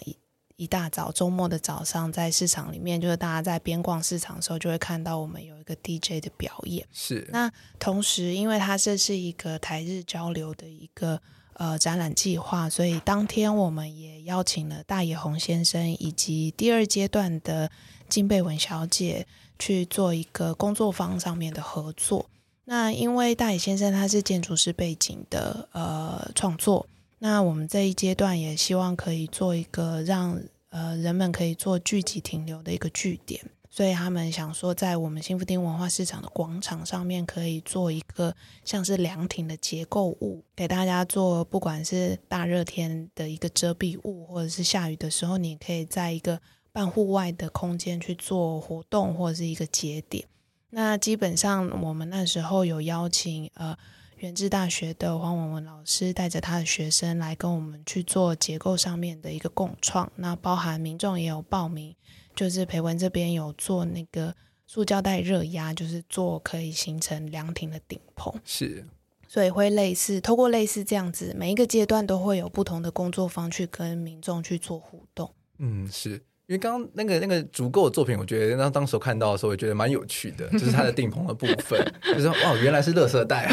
[0.61, 6.85] 一大早周末的早上，在市场里面，就是大家在边逛市场的时候，就会看到我们有一个 DJ 的表演。
[6.93, 7.27] 是。
[7.31, 11.19] 那同时，因为它这是一个台日交流的一个
[11.53, 17.71] 呃展览计划，所以当天我们也邀请了大野弘先生以及第二阶段的
[18.07, 19.25] 金贝文小姐
[19.57, 22.27] 去做一个工作坊上面的合作。
[22.65, 26.85] 那因为大野先生他是建筑师背景的呃创作。
[27.23, 50.25] 那我们这一阶段也希望可以做一个让呃人们可以做聚集停留的一个据点，所以他们想说，在我们新富町文化市场的广场上面，可以做一个像是凉亭的结构物，给大家做，不管是大热天的一个遮蔽物，或者是下雨的时候，你可以在一个半户外的空间去做活动，或者是一个节点。
[50.71, 53.77] 那基本上我们那时候有邀请呃。
[54.21, 61.95] 元智大学的黄文文老师带着他的学生来跟我们去做结构上面的一个共创，那包含民众也有报名，
[62.35, 64.35] 就是培文这边有做那个
[64.67, 68.85] 塑胶袋热压，就是做可以形成凉亭的顶棚，是，
[69.27, 76.23] 所以会类似透过类似这样子，每一个阶段都会有不同的工作方去跟民众去做互动，嗯，是。
[76.51, 83.49] 因为刚刚那个那个足够的作品，我觉得那当时看到的时候，我觉得蛮有趣的，就是它的 顶棚的部分，就是哇，原来是垃圾袋，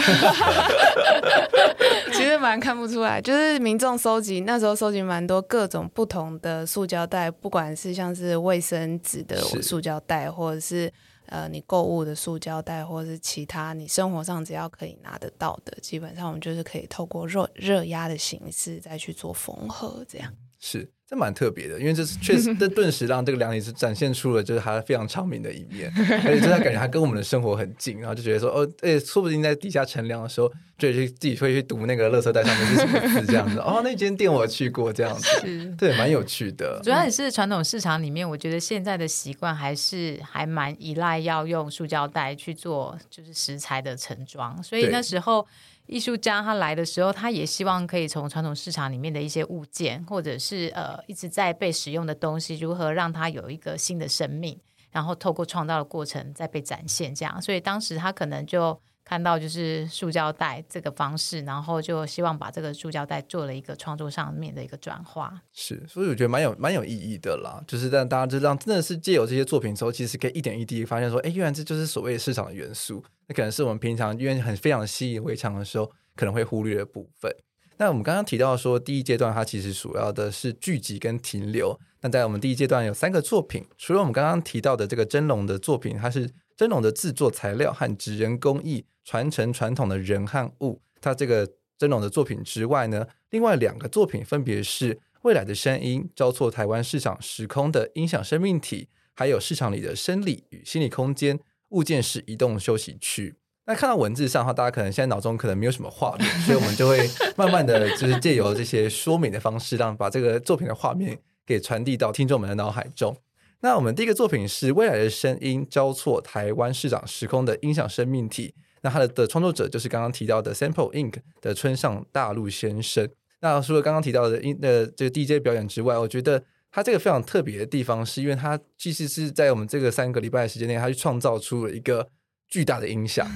[2.13, 10.93] 其实蛮看不出来，就是民众收集那时候收集蛮多各种不同的塑胶袋，不管是像是卫生纸的塑胶袋，或者是
[11.27, 20.91] 呃你购物的塑胶袋，或者是其他你生活上只要可以拿得到的，基本上我们就是可以透过热热压的形式再去做缝合，这样是。
[21.09, 36.79] 这蛮特别的，因为这是确实， 这顿时让这个凉亭是展现出了就是他非常昌明的一面，而且真的感觉它跟我们的生活很近，然后就觉得说哦，哎，说不定在底下乘凉的时候，就去自己会去读那个垃圾袋上面是什么字这样子，哦，那间店我去过这样子，是对，蛮有趣的。
[36.85, 45.47] 主要也是传统市场里面，我觉得现在的习惯还是还蛮依赖要用塑胶袋去做就是食材的盛装，所以那时候。
[45.89, 57.41] 艺术家他来的时候，他也希望可以从传统市场里面的一些物件，或者是呃一直在被使用的东西，如何让它有一个新的生命，然后透过创造的过程再被展现，这样。
[57.41, 65.41] 所以当时他可能就看到就是塑胶袋这个方式，然后就希望把这个塑胶袋做了一个创作上面的一个转化。
[65.55, 73.03] 是，所以我觉得蛮有蛮有意义的啦，就是让大家知道，真的是借由这些作品之后，其实可以一点一滴发现说，哎，原来这就是所谓的市场的元素。
[73.29, 77.31] 那可能是我们平常因为很非常习以为常的时候，可能会忽略的部分。
[77.77, 81.79] 那我们刚刚提到说，第一阶段它其实主要的是聚集跟停留。
[82.01, 90.81] 那在我们第一阶段有三个作品，除了我们刚刚提到的这个蒸笼的作品，它是蒸笼的制作材料和职人工艺传承传统的人和物。
[91.01, 101.39] 它这个蒸笼的作品之外呢，另外两个作品分别是未来的声音，交错台湾市场时空的音响生命体，还有市场里的生理与心理空间
[101.71, 103.35] 物件式移动休息区。
[103.67, 113.17] 那看到文字上的话，大家可能现在脑中可能没有什么画面，所以我们就会 慢慢的就是借由这些说明的方式，让把这个作品的画面给传递到听众们的脑海中。
[113.61, 118.55] 那我们第一个作品是未来的声音交错台湾市长时空的音响生命体。
[118.83, 123.09] 那它的的创作者就是刚刚提到的 Sample Ink 的村上大陆先生。
[123.41, 132.09] 那除了刚刚提到的音的这个 DJ 表演之外，我觉得他这个非常特别的地方，是因为它其实是在我们这个三个礼拜的时间内，它去创造出了一个。
[132.51, 133.29] 巨大的音响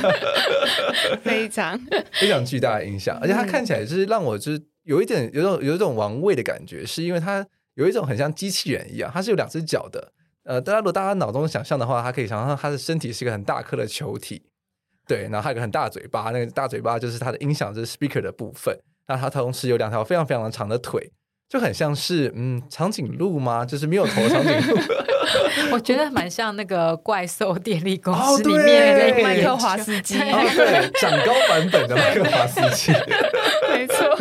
[1.24, 1.80] 非常
[2.12, 10.12] 非常巨大的音响，而且它看起来就是让我就是有一点有一种有一种玩味的感觉，是因为它有一种很像机器人一样，它是有两只脚的。
[10.44, 14.42] 呃，大家如果大家脑中想象的话，它可以想象它的身体是一个很大颗的球体，
[15.08, 18.78] 对，然后还有个很大嘴巴，那个大嘴巴就是它的音响，就是 speaker 的部分。
[19.08, 21.10] 那它同时有两条非常非常长的腿，
[21.50, 23.66] 就很像是嗯长颈鹿吗？
[23.66, 24.78] 就是没有头的长颈鹿。
[25.72, 32.92] 我觉得蛮像那个怪兽电力公司里面的那个麦克华斯基，哦，对，长高版本的 麦克华斯基，
[33.68, 34.16] 没错，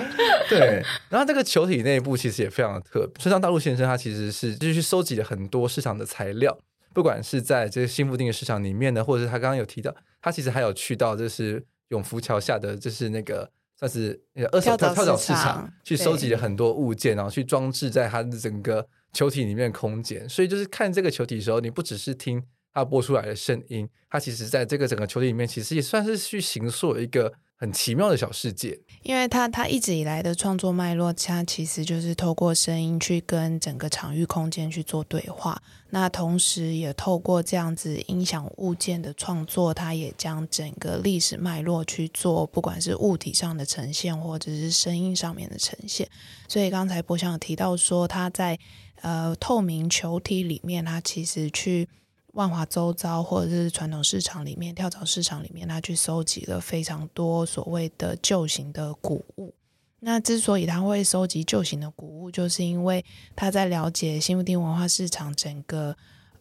[0.50, 0.84] 对。
[1.08, 3.22] 然后这个球体内部其实也非常的特别。
[3.22, 6.58] 村上大陆先生他其实是就是去收集了很多市场的材料，
[6.94, 18.86] 不管是在这个新富町的市场里面呢，或者是他刚刚有提到，他其实还有去到就是永福桥下的就是那个算是二手跳蚤市场，去收集了很多物件，然后去装置在它的整个。
[19.12, 22.40] 球体里面的空间，所以就是看这个球体的时候，你不只是听
[22.72, 28.80] 它播出来的声音，它其实在这个整个球体里面，其实也算是去形塑一个很奇妙的小世界。
[29.04, 35.62] 因为它它一直以来的创作脉络，它其实就是透过声音去跟整个场域空间去做对话。
[35.92, 46.08] 那同时也透过这样子音响物件的创作，它也将整个历史脉络去做，不管是物体上的呈现，或者是声音上面的呈现。
[46.48, 48.58] 所以刚才柏翔有提到说，他在
[49.02, 51.88] 呃，透明球体里面，它其实去
[52.34, 59.54] 万华周遭或者是传统市场里面、跳蚤市场里面，他去收集了非常多所谓的旧型的古物。
[60.00, 63.04] 那之所以他会收集旧型的古物，就是因为
[63.36, 65.96] 他在了解新富町文化市场整个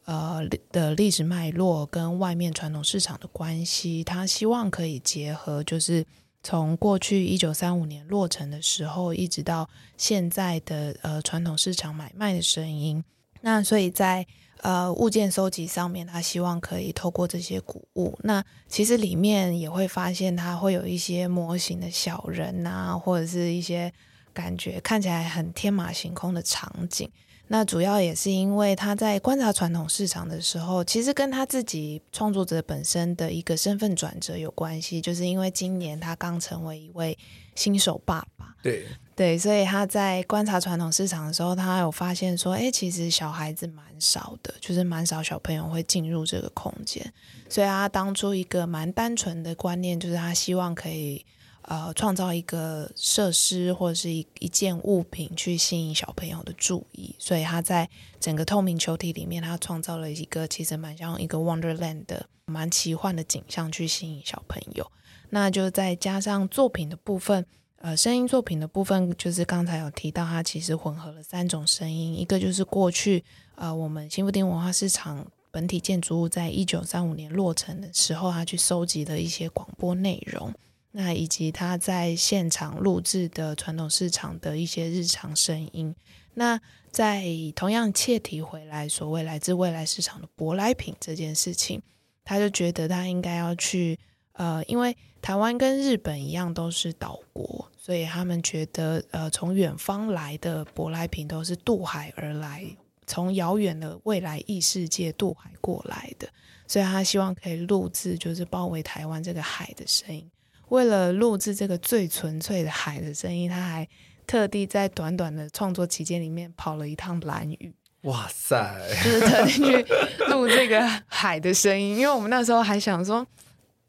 [0.05, 6.05] 呃的历史脉络跟外面传统市场的关系，他希望可以结合，就是。
[6.41, 13.03] 从过去一九三五年落成的时候，一直到现在的呃传统市场买卖的声音，
[13.41, 14.25] 那所以在
[14.63, 23.93] 呃物件收集上面，他希望可以透过这些古物，那其实里面也会发现，他会有一些模型的小人啊，或者是一些
[24.33, 27.11] 感觉看起来很天马行空的场景。
[27.51, 35.01] 那主要也是因为他在观察传统市场的时候，其实跟他自己创作者本身的一个身份转折有关系。
[35.01, 37.17] 就是因为今年他刚成为一位
[37.55, 47.13] 新手爸爸，对对，所以他在观察传统市场的时候，他有发现说，哎，其实小孩子蛮少的，就是蛮少小朋友会进入这个空间。
[47.49, 51.25] 所以他当初一个蛮单纯的观念，就是他希望可以。
[51.71, 57.87] 呃，创造一个设施或者是一一件物品去吸引小朋友的注意，所以他在
[58.19, 64.91] 整个透明球体里面，他创造了一个其实蛮像一个 Wonderland 的蛮奇幻的景象去吸引小朋友。
[65.29, 67.45] 那就再加上作品的部分，
[67.83, 73.23] 呃，声音作品的部分，就是刚才有提到，它其实混合了三种声音，一个就是过去
[73.57, 80.51] 呃我们新富町文化市场本体建筑物在一九三五年落成的时候，他去收集的一些广播内容。
[80.93, 85.95] 那以及他在现场录制的传统市场的一些日常声音，
[86.35, 87.25] 那在
[87.55, 91.83] 同样切题回来，所谓来自未来市场的舶来品这件事情，
[92.25, 93.99] 他就觉得他应该要去，
[94.33, 102.65] 呃，因为台湾跟日本一样都是岛国，所以他们觉得，呃，从远方来的舶来品都是渡海而来，
[103.07, 106.27] 从遥远的未来异世界渡海过来的，
[106.67, 110.29] 所以他希望可以录制，就是包围台湾这个海的声音。
[110.69, 113.89] 为了录制这个最纯粹的海的声音，他还
[114.27, 117.73] 特地在短短的创作期间里面跑了一趟蓝屿。
[118.03, 118.75] 哇塞！
[119.03, 119.83] 就是特地去
[120.29, 123.27] 录这个海的声音，因为我们那时候还想说，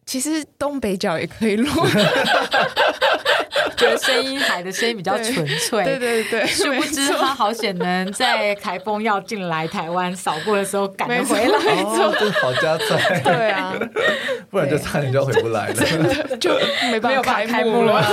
[0.06, 1.70] 其实东北角也可以录，
[3.78, 5.84] 觉得声音海的声音比较纯粹。
[5.84, 13.20] 对对对， 殊不知他好险能在台风要进来台湾扫过的时候赶得回来，哦，真好家在。
[13.22, 13.74] 对啊，
[14.49, 16.57] 不然就差点就要回不来了， 就
[16.91, 18.03] 没办法开幕了。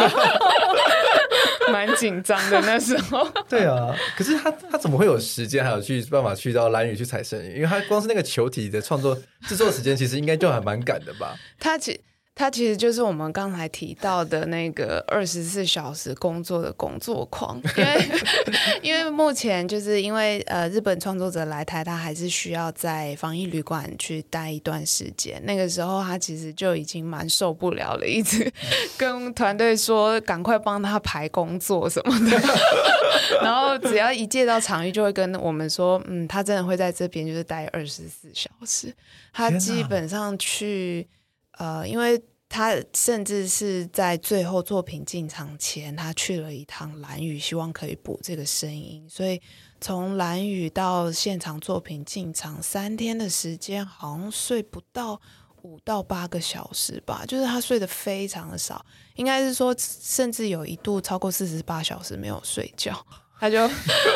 [1.73, 3.29] 蛮紧张的那时候。
[3.49, 7.57] 对啊，可是他他怎么会有时间还有去办法去到蓝屿去采声音？
[7.57, 9.17] 因为他光是那个球体的创作
[9.49, 11.35] 制作时间，其实应该就还蛮赶的吧？
[11.59, 12.01] 他其
[12.39, 18.09] 他其实就是我们刚才提到的那个二十四小时工作的工作狂，因为
[18.83, 25.43] 因为目前就是因为呃日本创作者来台，他还是需要在防疫旅馆去待一段时间。
[25.47, 28.53] 那个时候他其实就已经蛮受不了了，一直
[28.99, 32.39] 跟团队说赶快帮他排工作什么的。
[33.43, 38.95] 然后只要一借到场域，就会跟我们说，嗯，他真的会在这边就是待二十四小时。
[39.33, 41.09] 他基本上去。
[41.57, 49.05] 呃，因为他甚至是在最后作品进场前，他去了一趟兰屿，希望可以补这个声音。
[49.09, 49.41] 所以
[49.81, 55.21] 从兰屿到现场作品进场三天的时间，好像睡不到
[55.63, 58.85] 五到八个小时吧，就是他睡得非常的少，
[59.17, 63.05] 应该是说甚至有一度超过四十八小时没有睡觉。
[63.39, 63.67] 他就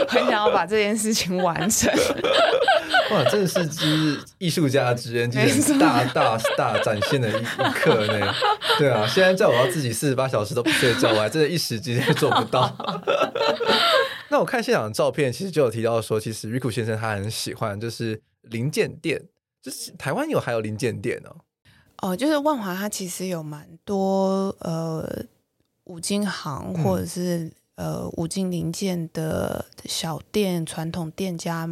[0.09, 1.93] 很想要把这件事情完成。
[3.11, 8.35] 哇，真的是就是艺术家之人，就是大大 大展现的一一刻呢。
[8.79, 12.73] 对啊，现在叫我要自己四十八小时都不睡觉，我还真的一时之间做不到。
[14.31, 19.21] 那我看现场的照片，其实就有提到说，其实 Riku 先生他很喜欢就是零件店，
[19.61, 21.37] 就是台湾有还有零件店哦。
[22.03, 25.05] 哦，就是万华，它其实有蛮多呃
[25.85, 27.53] 五金行或者是、嗯。
[27.81, 31.67] 呃，五金零件的小店、传统店家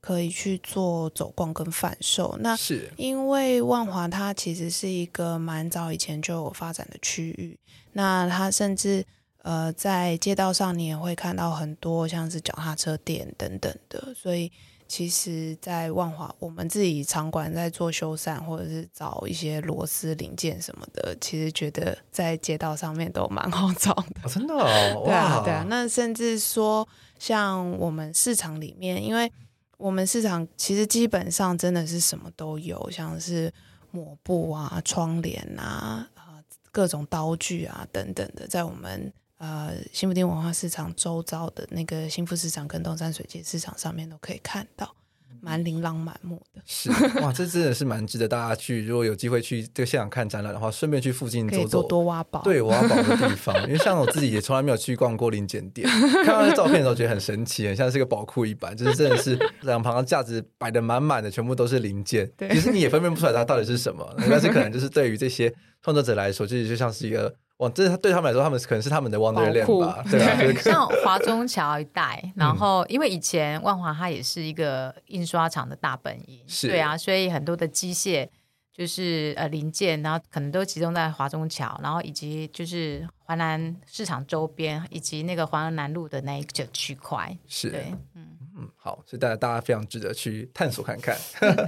[0.00, 2.36] 可以去做走逛跟贩售。
[2.40, 7.56] 那是因为万华它其实是一个蛮早以前就有发展的区域，
[7.92, 9.06] 那它甚至
[9.42, 14.50] 呃在街道上你也会看到很多像是脚踏车店等等的，所以。
[14.92, 24.20] 其实，在万华，我们自己场馆在做修缮，或者是找一些螺丝零件什么的，其实觉得在街道上面都蛮好找的。
[24.22, 25.64] 哦、真的、哦， 对啊，对啊。
[25.66, 26.86] 那甚至说，
[27.18, 29.32] 像我们市场里面，因为
[29.78, 33.50] 我们市场其实基本上真的是什么都有，像是
[33.92, 36.36] 抹布啊、窗帘啊、啊
[36.70, 39.10] 各种刀具啊等等的，在我们。
[39.42, 44.94] 呃，新富町文化市场周遭的那个新富市场跟东山水街市场上面都可以看到，
[45.40, 46.62] 蛮琳琅满目的。
[46.64, 46.88] 是
[47.20, 52.40] 哇，这真的是蛮值得大家去，如果有机会去这个现场看展览的话，顺便去附近走走，多多挖宝。
[52.42, 53.60] 对，挖宝的地方。
[53.66, 62.30] 因为像我自己也从来没有去逛过零件店，看到那照片的时候觉得很神奇，很像是一个宝库一般，就是真的是两旁的架子摆的满满的，全部都是零件。
[62.36, 67.34] 对，其实你也分辨不出来它到底是什么，但是可能就是对于这些创作者来说，就是就像是一个。
[67.62, 70.04] 哇，这是对他们来说，他们可能是他们的 Wonderland 吧？
[70.10, 78.28] 对啊，像华中桥一带，然后因为以前万华它也是一个印刷厂的大本营，是对啊，所以很多的机械
[78.72, 87.38] 就是呃零件，然后可能都集中在华中桥，然后以及就是华南市场周边，以及那个华南南路的那一个区块。
[87.46, 91.16] 是，对，嗯嗯，好，所以大家大家非常值得去探索看看。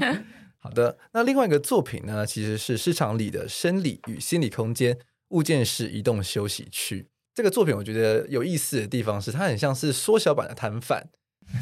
[0.59, 4.99] 好的，那另外一个作品呢，其实是市场里的生理与心理空间。
[5.35, 7.09] 物件室移动休息区。
[7.35, 11.09] 这个作品，我觉得有意思的地方是，它很像是缩小版的摊贩，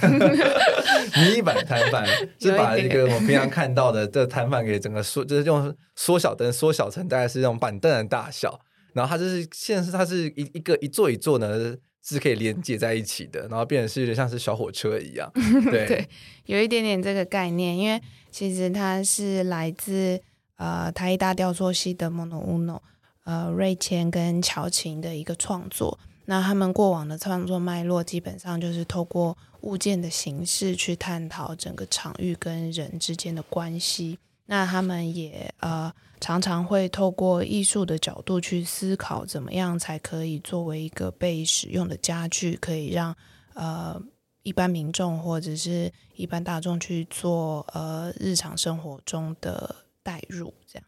[1.16, 2.06] 迷你版的摊贩，
[2.38, 8.60] 是把一个我们平常看到的这摊贩给整个缩，就是用缩小灯缩小成大概是这种板凳的大小，
[8.92, 15.32] 然后它就是现在是它是一一个一座一座呢是可以连接在一起的，然后变成是有点像是小火车一样，
[15.72, 16.06] 对，对，
[16.44, 17.98] 有一点点这个概念，因为
[18.30, 20.20] 其实它是来自
[20.56, 22.78] 呃台艺大雕塑系的 Mono Uno。
[23.24, 34.18] 呃，瑞谦跟乔琴的一个创作，那他们过往的创作脉络基本上就是透过物件的形式去探讨整个场域跟人之间的关系。
[34.46, 43.14] 那他们也呃常常会透过艺术的角度去思考，怎么样才可以作为一个被使用的家具，可以让
[43.54, 44.02] 呃
[44.42, 50.84] 一般民众或者是一般大众去做呃日常生活中的代入，这样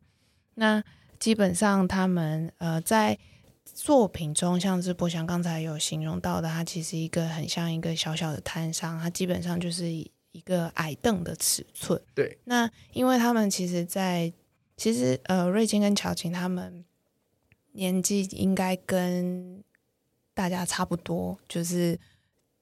[0.55, 0.82] 那。
[1.25, 3.18] 基本上，他们呃在
[3.64, 11.99] 作品中，像是博翔刚才有形容到的，他其实一个很像一个小小的摊商，他基本上就是一个矮凳的尺寸。
[12.14, 12.37] 对。
[12.45, 14.33] 那因为他们其实在，在
[14.77, 16.85] 其实呃瑞金跟乔琴他们
[17.72, 19.64] 年纪应该跟
[20.35, 21.99] 大家差不多，就是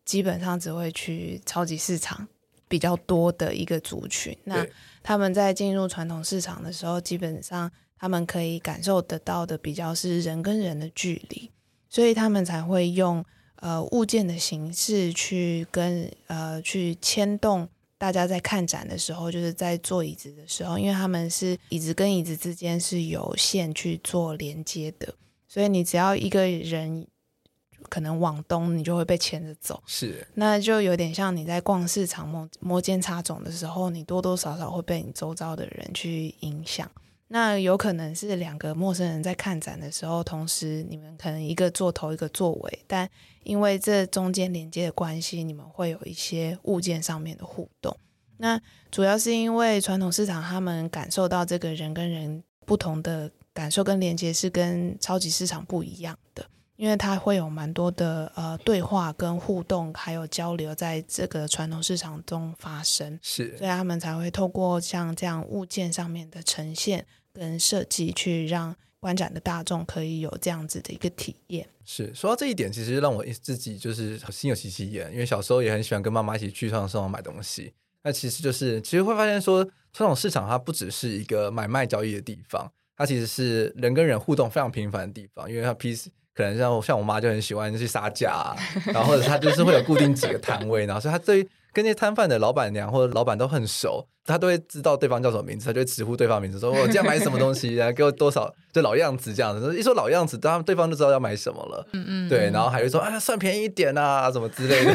[0.05, 2.29] 基本上只会去超级市场。
[2.69, 4.35] 比较多的一个族群。
[4.45, 4.67] 那
[5.03, 7.71] 他们在进入传统市场的时候，基本上
[8.03, 11.49] 他们可以感受得到的比较是人跟人的距离，
[11.89, 13.25] 所以他们才会用
[13.61, 25.15] 呃物件的形式去跟呃去牵动大家在看展的时候，就是在坐椅子的时候，因为他们是椅子跟椅子之间是有线去做连接的，
[25.47, 27.07] 所以你只要一个人。
[27.89, 29.83] 可能往东，你就会被牵着走。
[29.87, 36.89] 是，那就有点像你在逛市场摸摸肩擦踵的时候，你多多少少会被你周遭的人去影响。
[37.33, 43.09] 那有可能是两个陌生人在看展的时候，同时你们可能一个坐头，一个座尾，但
[43.43, 47.97] 因为这中间连接的关系，你们会有一些物件上面的互动。
[48.37, 48.61] 那
[48.91, 56.45] 主要是因为传统市场他们感受到这个人跟人不同的感受跟连接是跟超级市场不一样的。
[56.77, 71.69] 因为它会有蛮多的呃对话跟互动，还有交流，在这个传统市场中发生，是，所以他们才会透过像这样物件上面的呈现跟设计，去让观展的大众可以有这样子的一个体验。
[71.85, 77.73] 是，说到这一点，其实让我自己就是心有戚戚焉，因为小时候也很喜欢跟妈妈一起去传统市场买东西。
[78.03, 86.11] 那其实就是，其实会发现说，传统市场它不只是一个买卖交易的地方，它其实是人跟人互动非常频繁的地方，因为它平时。
[86.35, 88.57] 可能像像我妈就很喜欢去杀价啊，
[88.87, 94.09] 然后或者她就是会有固定几个摊位，然后所以她对跟那些摊贩的老板娘或者老板都很熟。
[94.25, 101.85] 他都会知道对方叫什么名字，他就会直呼对方名字，说： “我今天买什么东西，然后给我多少，就老样子这样子。”一说老样子，他们对方就知道要买什么了。
[101.93, 104.95] 嗯嗯，对，然后还会说：“啊，算便宜一点啊，什么之类的。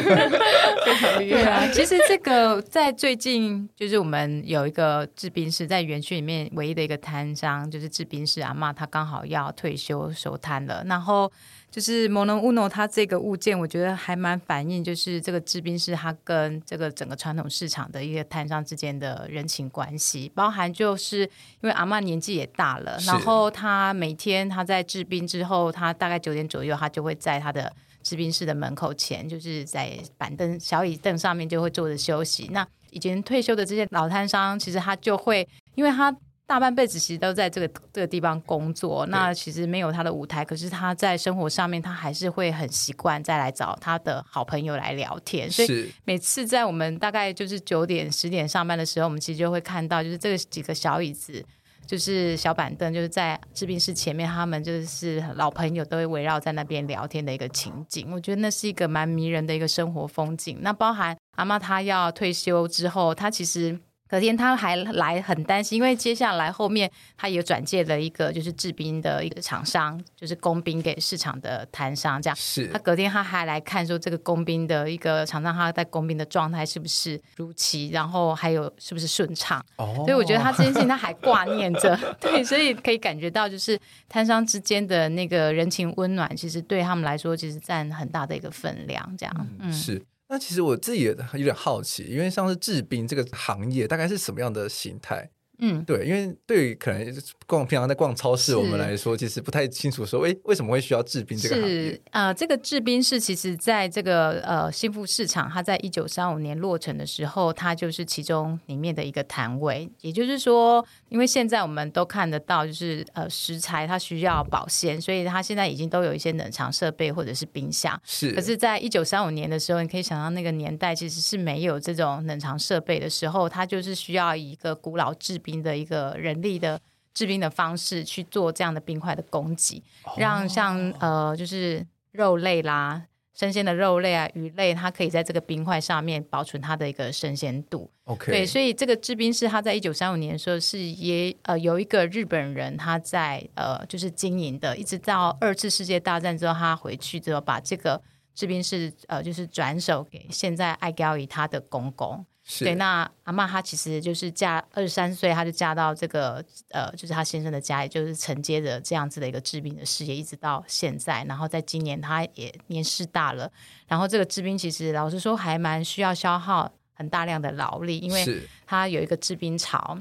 [0.82, 1.70] 非常厉害。
[1.70, 11.30] 其实这个在最近，就是我们有一个制冰室，在园区里面唯一的一个摊商，就是制冰室阿妈，她刚好要退休收摊了，然后。
[11.70, 27.70] 就是 Mono Uno 它这个物件，我觉得还蛮反映，就是这个制冰室他跟这个整个传统市场的一个摊商之间的人情关系，包含就是因为阿嬷年纪也大了，然后他每天他在制冰之后，他大概九点左右，他就会在他的
[28.02, 32.48] 制冰室的门口前，就是在板凳、小椅凳上面就会坐着休息。
[32.50, 36.16] 那已经退休的这些老摊商，其实他就会，因为他。
[36.48, 45.50] 大半辈子其实都在这个这个地方工作，那其实没有他的舞台，可是他在生活上面，他还是会很习惯再来找他的好朋友来聊天。
[45.50, 51.44] 所以每次在我们大概就是九点十点上班的时候，我们其实就会看到，就是这个几个小椅子，
[51.86, 58.10] 就是小板凳，就是在制冰室前面，他们就是老朋友都会围绕在那边聊天的一个情景。
[58.10, 60.56] 我觉得那是一个蛮迷人的一个生活风景。
[60.62, 63.78] 那包含阿妈她要退休之后，她其实。
[64.08, 72.36] 隔天他还来很担心，因为接下来后面他也转介了一个就是制冰的一个厂商，就是工兵给市场的摊商，这样。
[72.36, 72.66] 是。
[72.68, 79.62] 他隔天他还来看说这个工兵的一个厂商他在工兵的状态是不是如期，然后还有是不是顺畅。
[79.76, 79.94] 哦。
[80.06, 83.78] 所以我觉得他这件事情他还挂念着， 对，所以可以感觉到就是
[84.08, 89.46] 摊商之间的那个人情温暖，其实对他们来说其实占很大的一个分量，这样。
[89.58, 90.02] 嗯，是。
[90.28, 95.30] 那其实我自己也有点好奇，因为像是制冰这个行业，大概是什么样的形态？
[95.60, 97.14] 嗯，对，因为对于可能
[97.46, 101.90] 逛平常在逛超市我们来说，其实不太清楚说，哎，为什么会需要制冰这个行业？
[101.90, 109.90] 是呃，这个制冰是其实在这个呃新富市场，它在一九三五年落成的时候，它就是其中里面的一个摊位。
[110.00, 118.00] 也就是说，因为现在我们都看得到，就是呃食材它需要保鲜，所以它现在已经都有一些冷藏设备或者是冰箱。
[118.04, 125.47] 是，可是，在一九三五年的时候，你可以想到那个年代其实是没有这种冷藏设备的时候，它就是需要一个古老制冰。
[125.48, 126.78] 冰的一个人力的
[127.14, 129.82] 制冰的方式去做这样的冰块的供给，
[130.18, 133.02] 让像呃就是肉类啦、
[133.34, 137.90] 生鲜的肉类啊、鱼类，它可以在这个冰块上面保存它的一个生鲜度。
[138.04, 148.00] OK，对，所以这个制冰室它在一九三五年的时候是也呃有一个日本人他在呃就是经营的，一直到二次世界大战之后，他回去之后把这个
[148.34, 152.24] 制冰室呃就是转手给现在爱高姨他的公公。
[152.60, 161.22] 对，那阿妈她其实就是嫁二十三岁，她就嫁到这个呃，就是她先生的家，也就是承接着这样子的一个制冰的事业，一直到现在。
[161.24, 163.52] 然后在今年，她也年事大了。
[163.86, 169.98] 然后这个制冰其实老实说还蛮需要消耗很大量的劳力，因为它有一个制冰槽，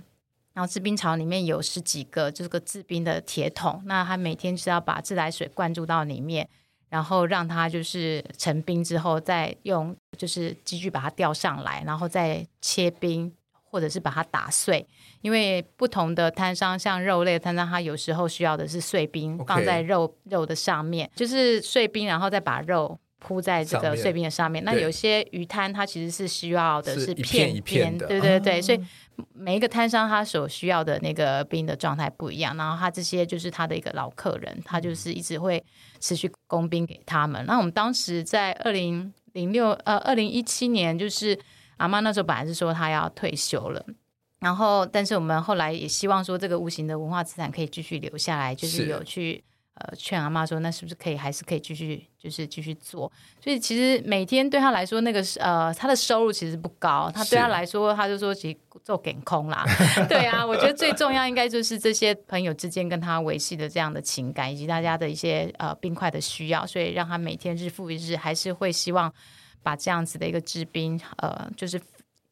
[0.53, 6.47] 然后制冰槽里面有十几个这个制冰的铁桶，那她每天是要把自来水灌注到里面。
[6.89, 13.31] 然后让它就是成冰之后，再用就是机具把它吊上来，然后再切冰，
[13.63, 14.87] 或者是把它打碎。
[15.21, 22.97] 因为不同的摊商，像肉类的摊商，它有时候需要的是碎冰，放在肉.肉的上面，就是碎冰，然后再把肉
[23.27, 24.63] 铺在这个碎冰的上面。
[24.63, 28.79] 那有些鱼摊它其实是需要的是片一片的，对对对，哦、所以
[29.33, 32.55] 每一个摊商他所需要的那个冰的状态不一样。
[32.55, 35.61] 然后他这些就是他的一个老客人，他就是一直会
[35.99, 37.45] 持续供冰给他们。
[37.45, 41.37] 那我们当时在二零零六呃二零一七年，就是
[41.77, 43.85] 阿妈那时候本来是说她要退休了。
[44.39, 49.43] 然后，但是我们后来也希望说，这个无形的文化资产可以继续留下来，就是有去
[49.79, 53.11] 呃劝阿妈说，那是不是可以还是可以继续就是继续做？
[53.43, 59.65] 所以其实每天对他来说，那个呃他的收入其实不高，他对他来说，他就说其实做给空啦。
[60.09, 69.13] 对啊，我觉得最重要应该就是这些朋友之间跟他维系的这样的情感，以及大家的一些呃冰块的需要，所以让他每天日复一日，还是会希望
[69.61, 71.79] 把这样子的一个制冰呃就是。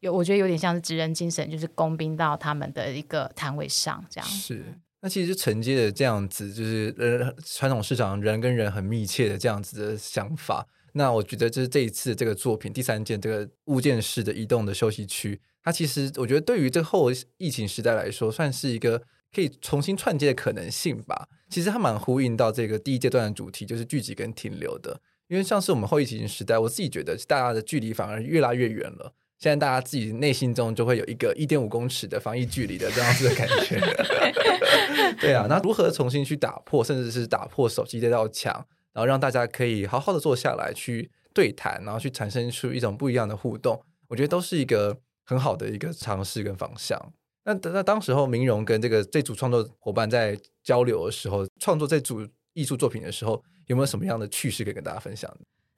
[0.02, 4.64] 有，我觉得有点像是职人精神，就是工兵到他们的一个摊位上，这样是。
[5.06, 10.68] 那其实承接着这样子，就是呃传统市场人跟人很密切的这样子的想法。
[10.94, 21.28] 那我觉得就是这一次这个作品第三件这个物件式的移动的休息区，它其实我觉得对于这后疫情时代来说，算是一个可以重新串接的可能性吧。
[21.52, 25.00] 其实它蛮呼应到这个第一阶段的主题，就是聚集跟停留的。
[25.28, 29.14] 因为像是我们后疫情时代，我自己觉得大家的距离反而越拉越远了。
[29.38, 33.80] 现在大家自己内心中就会有一个一点五公尺的防疫距离的这样子的感觉，
[35.20, 38.54] 对啊，那如何重新去打破，甚至是打破手机这道墙，
[38.94, 46.98] 然后让大家可以好好的坐下来去对谈，然后去产生出一种不一样的互动，我觉得都是一个很好的一个尝试跟方向。
[47.44, 55.30] 那那当时候明荣跟这个这组创作伙伴在交流的时候，创作这组艺术作品的时候，有没有什么样的趣事可以跟大家分享？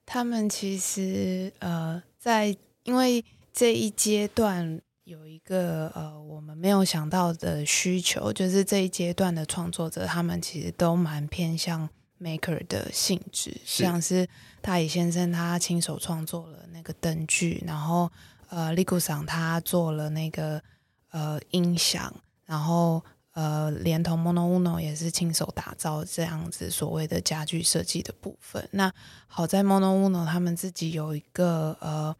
[0.06, 3.24] 他们其实呃，在因为。
[3.58, 11.88] 这一阶段有一个呃，我们没有想到的需求，就是这一阶段的创作者，他们其实都蛮偏向
[12.20, 14.28] maker 的性质，是像是
[14.60, 18.08] 大野先生他亲手创作了那个灯具，然后
[18.48, 20.62] 呃，利古桑他做了那个
[21.10, 22.14] 呃音响，
[22.46, 23.02] 然后
[23.32, 28.68] 呃，连同 Mono Uno 也是亲手打造这样子所谓的家具设计的部分。
[28.70, 28.92] 那
[29.26, 32.14] 好在 Mono Uno 他们自己有一个呃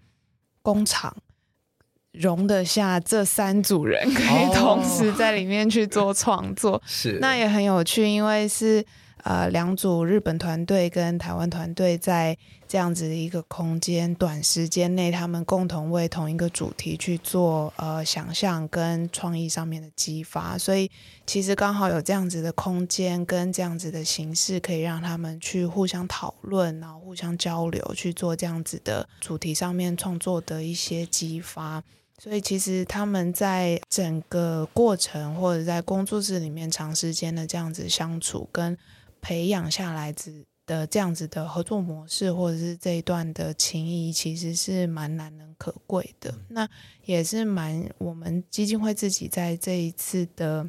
[0.62, 1.16] 工厂。
[2.20, 8.84] 容得下这三组人可以同时在里面去做创作，哦、是那也很有趣，因为是
[9.22, 20.90] 呃两组日本团队跟台湾团队在这样子的一个空间，短时间内他们共同为同一个主题去做呃想象跟创意上面的激发，所以
[21.24, 31.82] 其实刚好有这样子的空间跟这样子的形式，可以让他们去互相讨论，然后互相交流，去做这样子的主题上面创作的一些激发。
[32.20, 38.76] 所以其实他们在整个过程，或者在工作室里面长时间的这样子相处跟
[39.20, 46.34] 培养下来子的这样子的合作模式，或者是这一段的情谊，其实是蛮难能可贵的。
[46.48, 46.68] 那
[47.04, 50.66] 也是蛮我们基金会自己在这一次的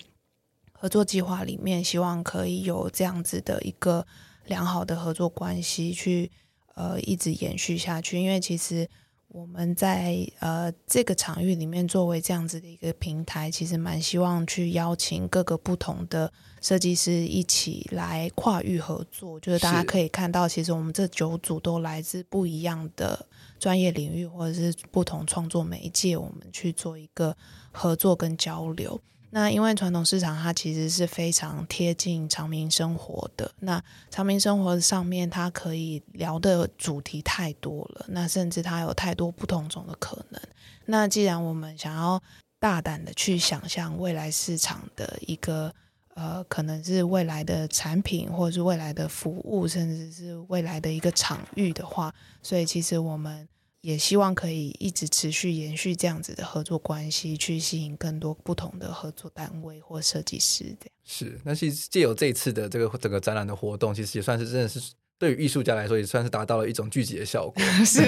[0.71, 4.05] 合作计划里面，希望可以有这样子的一个
[4.45, 6.31] 良好的合作关系去
[6.75, 8.87] 呃一直延续下去，因为其实。
[9.29, 19.39] 我们在呃这个场域里面，作为这样子的一个平台，其实蛮希望去邀请各个不同的设计师一起来跨域合作。
[19.39, 23.23] 就是大家可以看到，其实我们这九组都来自不一样的
[23.59, 27.37] 专业领域，或者是不同创作媒介，我们去做一个
[27.71, 28.99] 合作跟交流。
[29.31, 40.41] 那因为传统市场它其实是非常贴近长民生活的，那长民生活上面它可以聊的主题太多了，那甚至它有太多不同种的可能。
[40.85, 42.21] 那既然我们想要
[42.59, 45.73] 大胆的去想象未来市场的一个
[46.15, 53.47] 呃，可能是未来的产品，或者是未来的服务，甚至是未来的一个场域的话，所以其实我们。
[53.81, 60.65] 也希望可以一直持续延续这样子的合作关系，去吸引更多不同的合作单位或设计师。
[60.79, 64.79] 这样是，那其实借由这一次的这个整个展览的活动，其实也算是真的是
[65.17, 67.63] 对于艺术家来说，也算是达到了一种聚集的效果。
[67.85, 68.01] 是，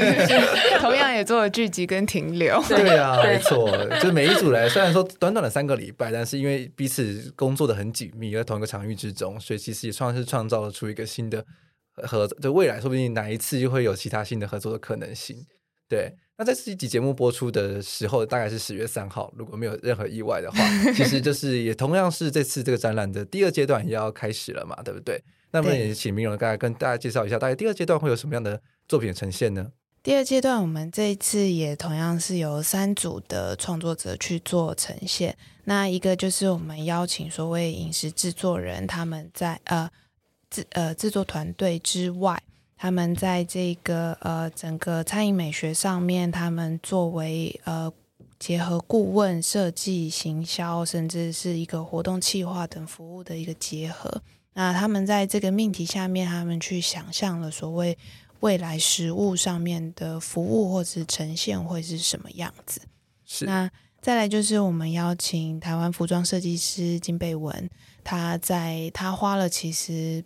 [0.80, 2.61] 同样也做了聚集跟停留。
[2.67, 3.69] 对啊，没错，
[4.01, 11.45] 就每一组来，虽然说短短的三个礼拜，但是因为彼此工作的很紧密，在同一个场域之中，所以其实也算是创造了出一个新的
[11.95, 12.38] 合作。
[12.39, 15.45] 就未来说不定哪一次就会有其他新的合作的可能性。
[15.91, 20.57] 对，那在这一集节目播出的时候，大概是十月三号，如果没有任何意外的话，
[20.95, 25.21] 其实就是也同样是这次这个展览的第二阶段也要开始了嘛，对不对？
[25.51, 29.69] 那么也请明荣大概跟大家介绍一下，大概第二阶段会有什么样的作品呈现呢？
[30.01, 35.37] 第二阶段，我们这一次也同样是由三组的创作者去做呈现。
[35.65, 39.89] 那一个就是我们邀请所谓饮食制作人，他们在呃
[40.49, 42.41] 制呃制作团队之外。
[42.82, 47.93] 他们在这个呃整个餐饮美学上面，他们作为呃
[48.39, 54.23] 结合顾问、设计、行销，甚至是一个活动企划等服务的一个结合。
[54.55, 57.95] 那他们在这个命题下面，他们去想象了所谓
[58.39, 62.82] 未来食物上面的服务或是呈现会是什么样子。
[63.27, 63.45] 是。
[63.45, 63.69] 那
[64.01, 67.69] 再来就是我们邀请台湾服装设计师金贝文，
[68.03, 70.23] 他在他花了其实。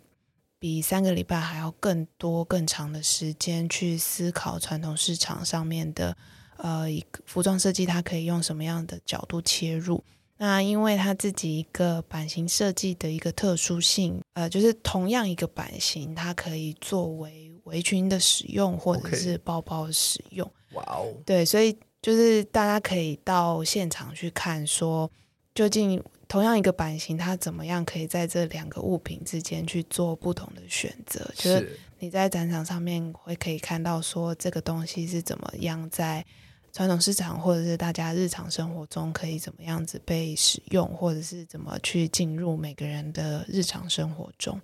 [0.58, 6.16] 比三个礼拜还要更多、更长的时间去思考传统市场上面的
[6.56, 10.02] 呃，一个服装设计，它可以用什么样的角度切入？
[10.38, 20.50] 那因为它自己一个版型设计的一个特殊性，呃，就是同样一个版型，它可以作为围裙的使用，或者是包包的使用。
[20.72, 25.10] 哇哦对，所以就是大家可以到现场去看，说
[25.54, 26.02] 究竟。
[26.28, 31.30] 同样一个版型，它怎么样可以在这两个物品之间去做不同的选择？
[31.34, 36.24] 就是你在展场上面会可以看到，说这个东西是怎么样在
[36.72, 44.60] 传统市场或者是大家日常生活中可以怎么样子被使用，或者是怎么去进入每个人的日常生活中。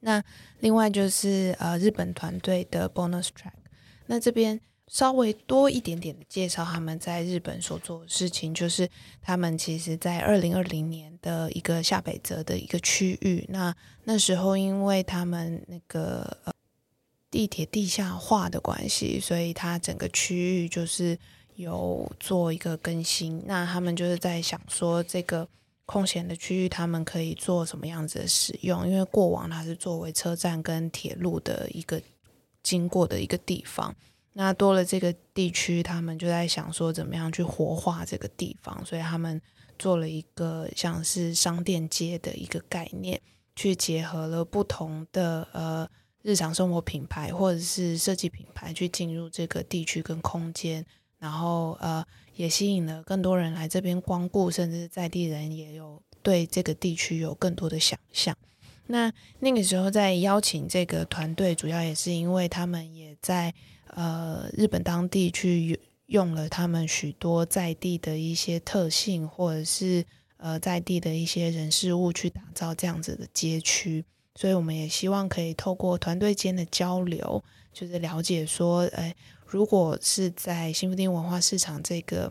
[0.00, 0.22] 那
[0.60, 3.52] 另外就是呃日本团队的 bonus track，
[4.06, 4.60] 那这边。
[4.88, 8.88] 稍微多一点点的介绍他们在日本所做的事情，就是
[9.20, 13.74] 他们其实，在二零二零年的一个下北泽的一个区域，那
[14.04, 16.38] 那时候因为他们那个
[17.30, 21.18] 地铁地下化的关系，所以它整个区域就是
[21.56, 23.42] 有做一个更新。
[23.44, 25.48] 那他们就是在想说，这个
[25.84, 28.88] 空闲的区域他们可以做什么样子的使用？
[28.88, 32.00] 因为过往它是作为车站跟铁路的一个
[32.62, 33.92] 经过的一个地方。
[34.38, 39.40] 那多了这个地区，他们就在想说怎么样去活化这个地方，所以他们
[39.78, 43.18] 做了一个像是商店街的一个概念，
[43.54, 45.88] 去结合了不同的呃
[46.20, 50.84] 日常生活品牌或者是设计品牌去进入这个地区跟空间，
[51.18, 58.36] 然后呃也吸引了更多人来这边光顾，甚至在地人也有对这个地区有更多的想象。
[58.88, 63.54] 那那个时候在邀请这个团队，主要也是因为他们也在。
[63.96, 70.04] 呃，日本当地去用了他们许多在地的一些特性，或者是
[70.36, 77.42] 呃在地的一些人事物去打造这样子的街区，所以我们也希望可以透过团队间的交流，
[77.72, 79.16] 就是了解说，哎，
[79.46, 82.30] 如果是在新富町文化市场这个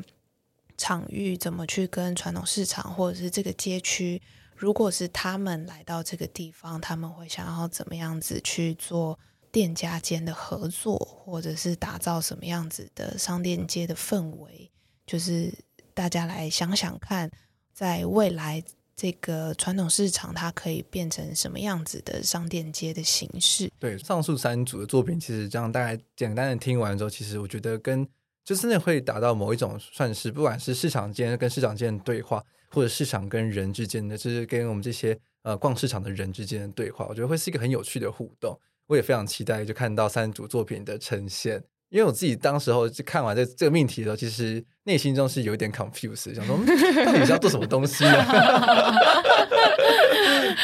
[0.77, 4.21] 场域，怎么去跟传统市场或者是这个街区，
[4.55, 9.17] 如果是他们来到这个地方，他们会想要怎么样子去做。
[9.55, 14.69] 店家间的合作，或者是打造什么样子的商店街的氛围，
[15.07, 15.49] 就是
[15.93, 17.31] 大家来想想看，
[17.73, 18.61] 在未来
[18.97, 23.71] 这个传统市场，它可以变成什么样子的商店街的形式？
[23.79, 28.05] 对，上述三组的作品，其实这样大概简单的听完之后，其实我觉得跟
[28.43, 38.59] 就真的会达到某一种算是，不管是市场间跟市场间的对话，或者市场跟人之间的，就是跟我们这些呃逛市场的人之间的对话，我觉得会是一个很有趣的互动。
[38.87, 41.63] 我也非常期待，就看到三组作品的呈现。
[41.89, 46.57] 因为我自己当时候就看完这这个命题的时候，其实内心中是有一点 confused，想说
[47.05, 48.25] 到底是要做什么东西呢？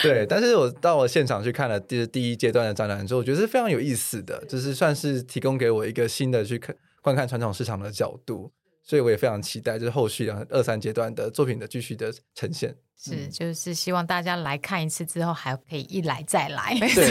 [0.03, 8.51] 对，但是我到了现场去看了第第一阶段的展览之后，我觉得是非常有意思的，就是算是提供给我一个新的去看观看传统市场的角度。
[8.83, 12.75] 所以我也非常期待，就是后续的二三阶段的作品的继续的呈现。
[13.03, 16.75] 是，就是希望大家来看一次之后，还可以一来再来。
[16.79, 17.07] 对，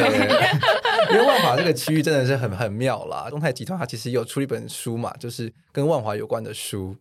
[1.13, 3.29] 因为万华这个区域真的是很很妙啦。
[3.29, 6.97] 中泰集团它其实有出一本书嘛，就是跟万华有关的书。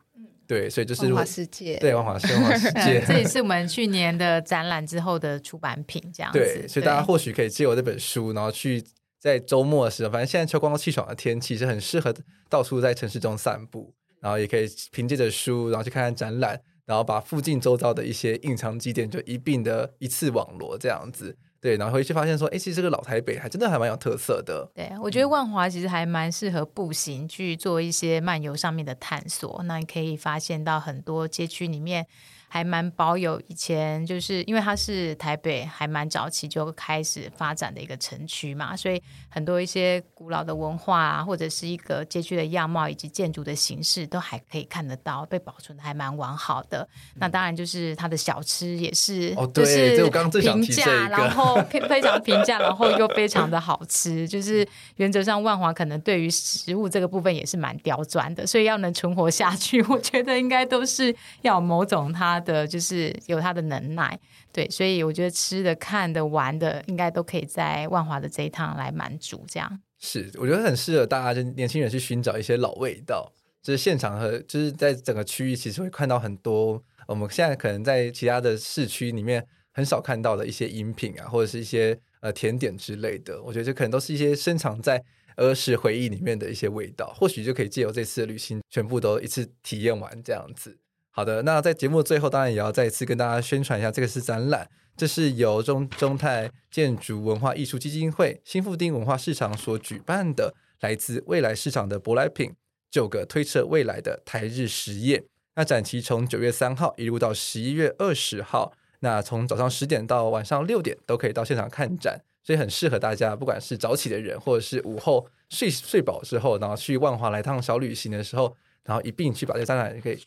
[0.47, 1.77] 对，所以就是万华世界。
[1.77, 2.27] 对， 万华世
[2.71, 2.99] 界。
[3.05, 6.39] 这也是我们去年的展览之后的出版品，这样子。
[6.39, 8.83] 对，所以大家或许可以借我这本书，然后去
[9.19, 12.11] 在周末的时候，反正现在秋光气爽的天气是很适合
[12.49, 13.93] 到处在城市中散步。
[14.19, 24.69] 然后也可以凭借着书，然后去看看展览，然后把附近周遭的一些隐藏景点就一并的一次网罗这样子，对，然后回去发现说，哎，其实这个老台北还真的还蛮有特色的。
[24.73, 32.07] 对，我觉得万华其实还蛮适合步行去做一些漫游上面的探索，那你可以发现到很多街区里面。
[32.51, 46.81] 还蛮保有以前，就是因为它是台北还蛮早期就开始发展的一个城区嘛，所以很多一些古老的文化啊，或者是一个街区的样貌以及建筑的形式，都还可以看得到，被保存的还蛮完好的。
[47.13, 54.27] 嗯、那当然就是它的小吃也是，哦，对，就是我刚刚评价，然后 非常平价，然后又非常的好吃。
[54.27, 62.38] 就是原则上万华可能对于食物这个部分也是蛮刁钻的，所以要能存活下去，我觉得应该都是要某种它。
[62.39, 64.19] 的就是有他的能耐，
[64.51, 69.45] 对，所以我觉得吃的、看的、玩的，应该都可以在万华的这一趟来满足。
[69.47, 73.31] 这样是，我觉得很适合大家，就年轻人去寻找一些老味道。
[73.61, 83.41] 就是现场和就是在整个区域，其实会看到很多我们现在可能在其他的市区里面很少看到的一些饮品啊，或者是一些呃甜点之类的。
[83.43, 85.03] 我觉得这可能都是一些深藏在
[85.35, 90.77] 儿时回忆里面的一些味道，或许就可以借由这次的旅行，全部都一次体验完这样子。
[91.11, 102.53] 好的，那在节目的最后，当然也要再一次跟大家宣传一下，这个是展览，这是由中中泰建筑文化艺术基金会新富町文化市场所举办的，来自未来市场的舶来品，
[102.89, 105.23] 九个推测未来的台日实验。
[105.55, 118.55] 那展期从九月三号一路到十一月二十号，那从早上十点到晚上六点都可以到现场看展，所以很适合大家，不管是早起的人，或者是午后睡睡饱之后，然后去万华来趟小旅行的时候，
[118.85, 120.17] 然后一并去把这展览给。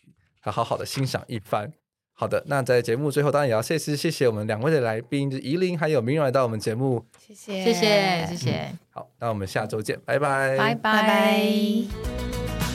[0.44, 1.72] 要好好的欣赏一番。
[2.14, 7.04] 好的，那在节目最后，当然也要谢谢谢谢我们两位的来宾，就是怡琳还有明荣来到我们节目。
[7.18, 8.72] 谢谢，谢谢，谢谢。
[8.90, 12.71] 好，那我们下周见，拜拜，拜拜。